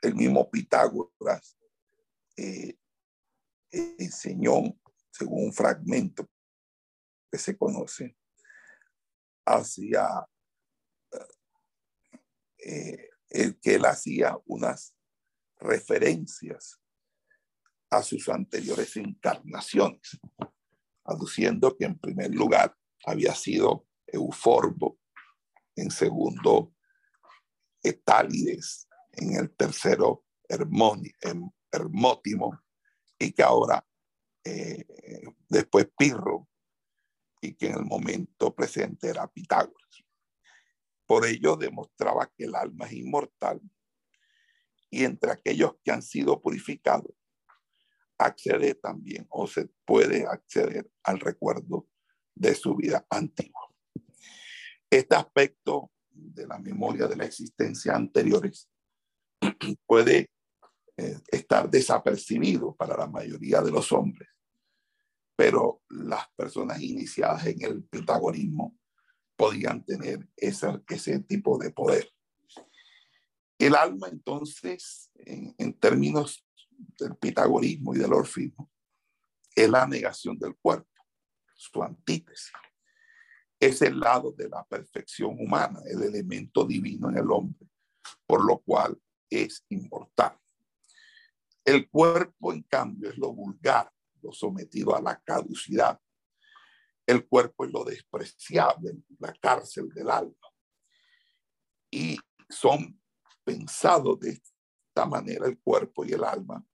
El 0.00 0.14
mismo 0.14 0.50
Pitágoras 0.50 1.58
eh, 2.36 2.78
enseñó, 3.70 4.62
según 5.10 5.44
un 5.44 5.52
fragmento 5.52 6.28
que 7.30 7.38
se 7.38 7.56
conoce, 7.56 8.16
hacia 9.46 10.26
eh, 12.64 13.10
el 13.28 13.60
que 13.60 13.76
él 13.76 13.84
hacía 13.84 14.36
unas 14.46 14.94
referencias 15.58 16.80
a 17.90 18.02
sus 18.02 18.28
anteriores 18.28 18.96
encarnaciones, 18.96 20.18
aduciendo 21.04 21.76
que 21.76 21.86
en 21.86 21.98
primer 21.98 22.34
lugar 22.34 22.76
había 23.04 23.34
sido 23.34 23.86
Euforbo, 24.06 24.98
en 25.76 25.90
segundo 25.90 26.74
Etálides, 27.82 28.88
en 29.12 29.36
el 29.36 29.54
tercero 29.56 30.24
Hermótimo, 30.48 31.54
y 33.18 33.32
que 33.32 33.42
ahora 33.42 33.86
eh, 34.44 34.84
después 35.48 35.88
Pirro, 35.96 36.48
y 37.40 37.54
que 37.54 37.68
en 37.68 37.78
el 37.78 37.84
momento 37.84 38.54
presente 38.54 39.08
era 39.08 39.26
Pitágoras. 39.26 40.04
Por 41.10 41.26
ello 41.26 41.56
demostraba 41.56 42.30
que 42.36 42.44
el 42.44 42.54
alma 42.54 42.86
es 42.86 42.92
inmortal 42.92 43.60
y 44.90 45.02
entre 45.02 45.32
aquellos 45.32 45.72
que 45.82 45.90
han 45.90 46.02
sido 46.02 46.40
purificados 46.40 47.10
accede 48.16 48.76
también 48.76 49.26
o 49.28 49.48
se 49.48 49.68
puede 49.84 50.24
acceder 50.24 50.88
al 51.02 51.18
recuerdo 51.18 51.88
de 52.32 52.54
su 52.54 52.76
vida 52.76 53.04
antigua. 53.10 53.74
Este 54.88 55.16
aspecto 55.16 55.90
de 56.10 56.46
la 56.46 56.60
memoria 56.60 57.08
de 57.08 57.16
la 57.16 57.24
existencia 57.24 57.96
anteriores 57.96 58.70
puede 59.86 60.30
eh, 60.96 61.18
estar 61.26 61.68
desapercibido 61.68 62.76
para 62.76 62.96
la 62.96 63.08
mayoría 63.08 63.60
de 63.62 63.72
los 63.72 63.90
hombres, 63.90 64.28
pero 65.34 65.82
las 65.88 66.28
personas 66.36 66.80
iniciadas 66.80 67.48
en 67.48 67.62
el 67.62 67.82
pitagorismo 67.82 68.79
podían 69.40 69.82
tener 69.82 70.28
ese, 70.36 70.66
ese 70.86 71.18
tipo 71.20 71.56
de 71.56 71.70
poder. 71.70 72.12
El 73.58 73.74
alma, 73.74 74.08
entonces, 74.08 75.10
en, 75.14 75.54
en 75.56 75.72
términos 75.72 76.46
del 76.98 77.16
pitagorismo 77.16 77.94
y 77.94 77.98
del 77.98 78.12
orfismo, 78.12 78.70
es 79.56 79.70
la 79.70 79.86
negación 79.86 80.38
del 80.38 80.56
cuerpo, 80.56 80.90
su 81.54 81.82
antítesis. 81.82 82.52
Es 83.58 83.80
el 83.80 83.98
lado 83.98 84.30
de 84.32 84.46
la 84.46 84.62
perfección 84.64 85.34
humana, 85.38 85.80
el 85.86 86.02
elemento 86.02 86.66
divino 86.66 87.08
en 87.08 87.16
el 87.16 87.30
hombre, 87.30 87.66
por 88.26 88.44
lo 88.44 88.58
cual 88.58 89.00
es 89.30 89.64
inmortal. 89.70 90.38
El 91.64 91.88
cuerpo, 91.88 92.52
en 92.52 92.62
cambio, 92.64 93.08
es 93.08 93.16
lo 93.16 93.32
vulgar, 93.32 93.90
lo 94.20 94.32
sometido 94.32 94.94
a 94.94 95.00
la 95.00 95.18
caducidad, 95.18 95.98
el 97.06 97.26
cuerpo 97.26 97.64
es 97.64 97.72
lo 97.72 97.84
despreciable, 97.84 98.92
la 99.18 99.32
cárcel 99.34 99.88
del 99.90 100.10
alma. 100.10 100.34
Y 101.90 102.18
son 102.48 103.00
pensados 103.44 104.20
de 104.20 104.30
esta 104.30 105.06
manera 105.06 105.46
el 105.46 105.58
cuerpo 105.60 106.04
y 106.04 106.12
el 106.12 106.24
alma, 106.24 106.64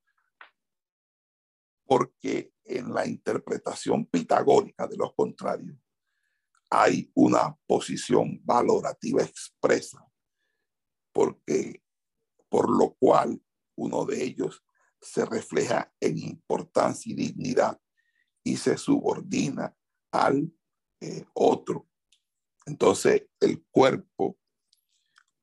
porque 1.87 2.53
en 2.65 2.93
la 2.93 3.07
interpretación 3.07 4.07
pitagórica 4.07 4.87
de 4.87 4.97
los 4.97 5.15
contrarios 5.15 5.79
hay 6.69 7.11
una 7.15 7.57
posición 7.67 8.41
valorativa 8.45 9.23
expresa, 9.23 10.05
porque 11.13 11.83
por 12.49 12.69
lo 12.69 12.95
cual 12.95 13.41
uno 13.77 14.05
de 14.05 14.25
ellos 14.25 14.63
se 15.01 15.25
refleja 15.25 15.93
en 16.01 16.19
importancia 16.19 17.13
y 17.13 17.17
dignidad 17.17 17.81
y 18.43 18.57
se 18.57 18.77
subordina 18.77 19.77
al 20.11 20.53
eh, 21.01 21.25
otro. 21.35 21.89
Entonces, 22.67 23.29
el 23.41 23.65
cuerpo, 23.71 24.39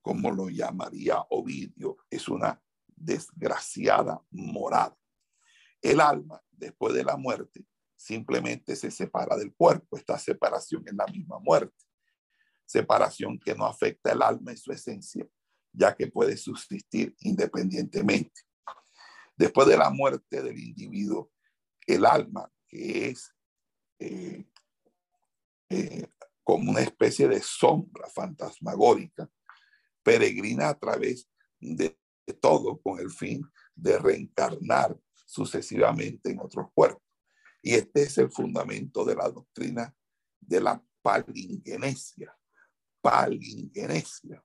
como 0.02 0.32
lo 0.32 0.49
llamaría 0.49 1.23
Ovidio, 1.30 1.97
es 2.10 2.28
una 2.28 2.62
desgraciada 2.88 4.21
morada. 4.32 4.97
El 5.82 5.99
alma, 6.02 6.41
después 6.52 6.93
de 6.93 7.04
la 7.04 7.17
muerte, 7.17 7.65
simplemente 7.95 8.76
se 8.76 8.91
separa 8.91 9.38
del 9.38 9.54
cuerpo. 9.54 9.97
Esta 9.97 10.17
separación 10.17 10.84
es 10.86 10.93
la 10.93 11.06
misma 11.08 11.39
muerte. 11.39 11.76
Separación 12.65 13.39
que 13.39 13.56
no 13.56 13.65
afecta 13.65 14.12
el 14.12 14.21
alma 14.21 14.52
en 14.52 14.58
su 14.58 14.71
esencia, 14.71 15.28
ya 15.71 15.95
que 15.95 16.08
puede 16.08 16.36
subsistir 16.38 17.15
independientemente. 17.19 18.41
Después 19.36 19.68
de 19.68 19.78
la 19.78 19.89
muerte 19.89 20.41
del 20.41 20.57
individuo, 20.59 21.32
el 21.88 22.05
alma, 22.05 22.51
que 22.68 23.09
es 23.09 23.34
eh, 23.99 24.45
como 26.43 26.71
una 26.71 26.82
especie 26.82 27.28
de 27.28 27.41
sombra 27.41 28.09
fantasmagórica, 28.09 29.30
peregrina 30.03 30.69
a 30.69 30.78
través 30.78 31.30
de, 31.59 31.97
todo 32.41 32.82
con 32.82 32.99
el 32.99 33.09
fin 33.09 33.41
de 33.76 33.97
reencarnar 33.97 34.97
sucesivamente 35.26 36.32
en 36.32 36.39
otros 36.39 36.67
cuerpos. 36.74 37.01
Y 37.61 37.74
este 37.74 38.03
es 38.03 38.17
el 38.17 38.30
fundamento 38.32 39.05
de 39.05 39.15
la 39.15 39.30
doctrina 39.30 39.93
de 40.39 40.61
la 40.61 40.84
palingenesia. 41.01 42.36
Palingenesia. 43.01 44.43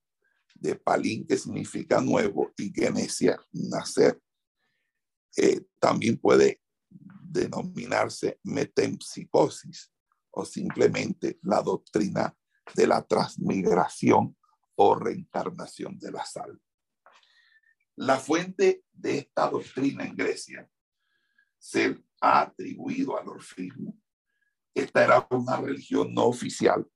De 0.54 0.74
palín 0.74 1.26
que 1.26 1.36
significa 1.36 2.00
nuevo 2.00 2.52
y 2.56 2.72
genesia, 2.72 3.38
nacer. 3.52 4.20
Eh, 5.36 5.60
también 5.78 6.16
puede 6.16 6.60
denominarse 6.90 8.40
metempsicosis, 8.42 9.92
o 10.38 10.44
simplemente 10.44 11.40
la 11.42 11.60
doctrina 11.62 12.32
de 12.74 12.86
la 12.86 13.02
transmigración 13.02 14.36
o 14.76 14.94
reencarnación 14.94 15.98
de 15.98 16.12
la 16.12 16.24
sal. 16.24 16.60
La 17.96 18.18
fuente 18.18 18.84
de 18.92 19.18
esta 19.18 19.50
doctrina 19.50 20.04
en 20.04 20.14
Grecia 20.14 20.70
se 21.58 22.00
ha 22.20 22.42
atribuido 22.42 23.18
al 23.18 23.28
orfismo. 23.28 24.00
Esta 24.72 25.02
era 25.02 25.26
una 25.30 25.56
religión 25.56 26.14
no 26.14 26.26
oficial 26.26 26.88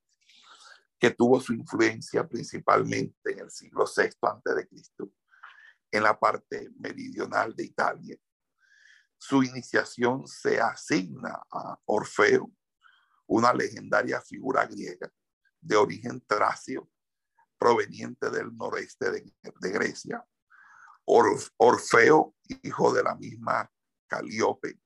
que 0.97 1.11
tuvo 1.11 1.41
su 1.41 1.51
influencia 1.51 2.25
principalmente 2.25 3.33
en 3.33 3.39
el 3.39 3.51
siglo 3.51 3.83
VI 3.83 4.67
Cristo, 4.69 5.11
en 5.91 6.03
la 6.03 6.17
parte 6.17 6.69
meridional 6.79 7.53
de 7.53 7.65
Italia. 7.65 8.17
Su 9.17 9.43
iniciación 9.43 10.25
se 10.27 10.61
asigna 10.61 11.43
a 11.51 11.77
Orfeo, 11.83 12.49
una 13.33 13.51
legendaria 13.51 14.21
figura 14.21 14.65
griega 14.65 15.11
de 15.59 15.75
origen 15.75 16.21
tracio, 16.27 16.89
proveniente 17.57 18.29
del 18.29 18.55
noreste 18.55 19.09
de, 19.09 19.71
Grecia. 19.71 20.23
Orfeo, 21.05 22.35
hijo 22.61 22.93
de 22.93 23.03
la 23.03 23.15
misma 23.15 23.69
Calíope, 24.07 24.79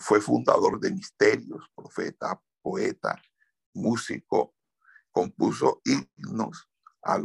fue 0.00 0.20
fundador 0.20 0.80
de 0.80 0.90
misterios, 0.90 1.64
profeta, 1.74 2.42
poeta, 2.60 3.22
músico, 3.74 4.54
compuso 5.12 5.80
himnos 5.84 6.68
al, 7.02 7.24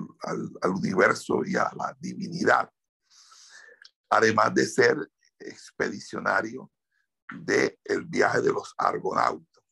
universo 0.63 1.41
y 1.43 1.55
a 1.55 1.71
la 1.75 1.97
divinidad, 1.99 2.71
además 4.09 4.53
de 4.53 4.65
ser 4.67 5.11
expedicionario 5.39 6.71
del 7.31 7.79
el 7.83 8.05
viaje 8.05 8.41
de 8.41 8.51
los 8.51 8.73
argonautas. 8.77 9.63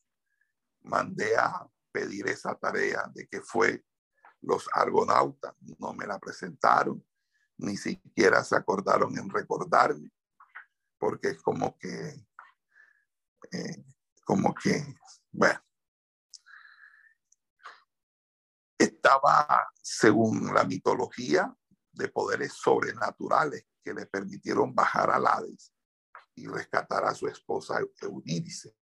Mandé 0.82 1.36
a 1.36 1.66
pedir 1.92 2.28
esa 2.28 2.54
tarea 2.54 3.10
de 3.14 3.26
que 3.26 3.40
fue 3.40 3.84
los 4.40 4.68
argonautas, 4.72 5.54
no 5.78 5.92
me 5.92 6.06
la 6.06 6.18
presentaron, 6.18 7.04
ni 7.56 7.76
siquiera 7.76 8.44
se 8.44 8.56
acordaron 8.56 9.18
en 9.18 9.28
recordarme 9.28 10.12
porque 10.98 11.28
es 11.28 11.42
como 11.42 11.76
que, 11.78 12.26
eh, 13.52 13.84
como 14.24 14.54
que, 14.54 14.84
bueno, 15.30 15.60
estaba, 18.76 19.68
según 19.80 20.52
la 20.52 20.64
mitología, 20.64 21.54
de 21.92 22.08
poderes 22.08 22.52
sobrenaturales 22.52 23.66
que 23.82 23.92
le 23.92 24.06
permitieron 24.06 24.72
bajar 24.72 25.10
al 25.10 25.26
Hades 25.26 25.72
y 26.38 26.46
rescatar 26.46 27.04
a 27.04 27.14
su 27.14 27.26
esposa 27.28 27.80
Eurídice. 28.02 28.76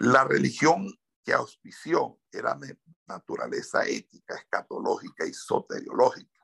La 0.00 0.24
religión 0.24 0.86
que 1.24 1.32
auspició 1.32 2.20
era 2.30 2.54
de 2.54 2.78
naturaleza 3.06 3.84
ética, 3.86 4.36
escatológica 4.36 5.26
y 5.26 5.34
soteriológica, 5.34 6.40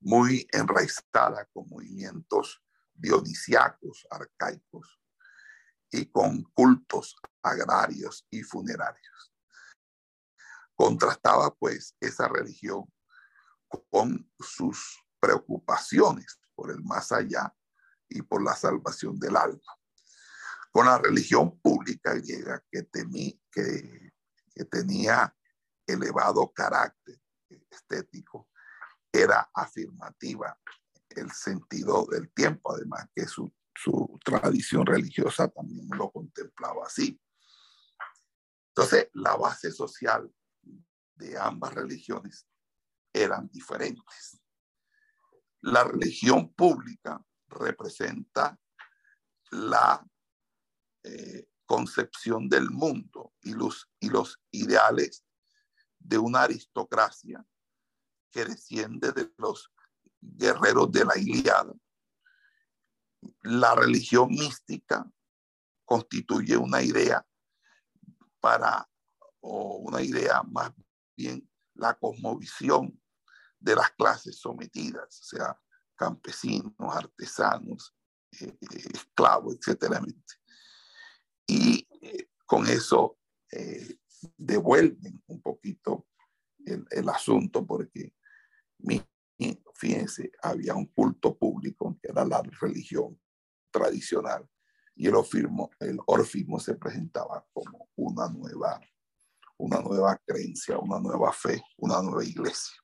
muy 0.00 0.46
enraizada 0.52 1.46
con 1.52 1.68
movimientos 1.68 2.62
dionisiacos, 2.94 4.06
arcaicos, 4.10 5.00
y 5.94 6.06
con 6.06 6.42
cultos 6.54 7.16
agrarios 7.42 8.26
y 8.30 8.42
funerarios. 8.42 9.32
Contrastaba 10.74 11.54
pues 11.54 11.96
esa 12.00 12.26
religión 12.26 12.92
con 13.90 14.28
sus 14.40 15.04
preocupaciones 15.20 16.40
por 16.54 16.72
el 16.72 16.82
más 16.82 17.12
allá 17.12 17.54
y 18.14 18.22
por 18.22 18.42
la 18.42 18.54
salvación 18.54 19.18
del 19.18 19.36
alma, 19.36 19.78
con 20.70 20.86
la 20.86 20.98
religión 20.98 21.58
pública 21.60 22.14
griega 22.14 22.64
que, 22.70 22.88
que, 23.50 24.12
que 24.54 24.64
tenía 24.64 25.36
elevado 25.86 26.52
carácter 26.52 27.20
estético, 27.70 28.48
era 29.12 29.50
afirmativa 29.54 30.58
el 31.10 31.30
sentido 31.30 32.06
del 32.06 32.32
tiempo, 32.32 32.72
además 32.72 33.08
que 33.14 33.26
su, 33.26 33.52
su 33.74 34.18
tradición 34.24 34.86
religiosa 34.86 35.48
también 35.48 35.88
lo 35.90 36.10
contemplaba 36.10 36.86
así. 36.86 37.20
Entonces, 38.68 39.08
la 39.12 39.36
base 39.36 39.70
social 39.70 40.32
de 41.14 41.38
ambas 41.38 41.74
religiones 41.74 42.46
eran 43.12 43.48
diferentes. 43.52 44.40
La 45.60 45.84
religión 45.84 46.52
pública 46.52 47.24
representa 47.48 48.58
la 49.50 50.04
eh, 51.02 51.48
concepción 51.66 52.48
del 52.48 52.70
mundo 52.70 53.34
y 53.42 53.52
los, 53.52 53.90
y 54.00 54.08
los 54.08 54.40
ideales 54.50 55.24
de 55.98 56.18
una 56.18 56.42
aristocracia 56.42 57.44
que 58.30 58.44
desciende 58.44 59.12
de 59.12 59.32
los 59.38 59.72
guerreros 60.20 60.90
de 60.90 61.04
la 61.04 61.16
Iliada. 61.16 61.72
La 63.42 63.74
religión 63.74 64.30
mística 64.30 65.10
constituye 65.84 66.56
una 66.56 66.82
idea 66.82 67.26
para, 68.40 68.88
o 69.40 69.76
una 69.76 70.02
idea 70.02 70.42
más 70.42 70.72
bien 71.16 71.48
la 71.74 71.94
cosmovisión 71.94 73.00
de 73.58 73.74
las 73.74 73.90
clases 73.92 74.38
sometidas, 74.38 75.20
o 75.20 75.24
sea, 75.24 75.60
campesinos, 75.96 76.74
artesanos, 76.78 77.94
eh, 78.40 78.56
esclavos, 78.92 79.56
etcétera. 79.56 80.00
Y 81.46 81.86
eh, 82.00 82.28
con 82.46 82.66
eso 82.66 83.18
eh, 83.50 83.98
devuelven 84.36 85.22
un 85.26 85.40
poquito 85.40 86.06
el, 86.64 86.86
el 86.90 87.08
asunto 87.08 87.66
porque 87.66 88.14
mi, 88.78 89.02
fíjense, 89.74 90.30
había 90.42 90.74
un 90.74 90.86
culto 90.86 91.36
público 91.36 91.98
que 92.00 92.08
era 92.10 92.24
la 92.24 92.42
religión 92.60 93.20
tradicional 93.70 94.48
y 94.96 95.08
el 95.08 95.16
orfismo, 95.16 95.70
el 95.80 95.98
orfismo 96.06 96.60
se 96.60 96.74
presentaba 96.74 97.44
como 97.52 97.88
una 97.96 98.28
nueva, 98.28 98.80
una 99.58 99.80
nueva 99.80 100.20
creencia, 100.24 100.78
una 100.78 101.00
nueva 101.00 101.32
fe, 101.32 101.62
una 101.78 102.00
nueva 102.00 102.24
iglesia. 102.24 102.83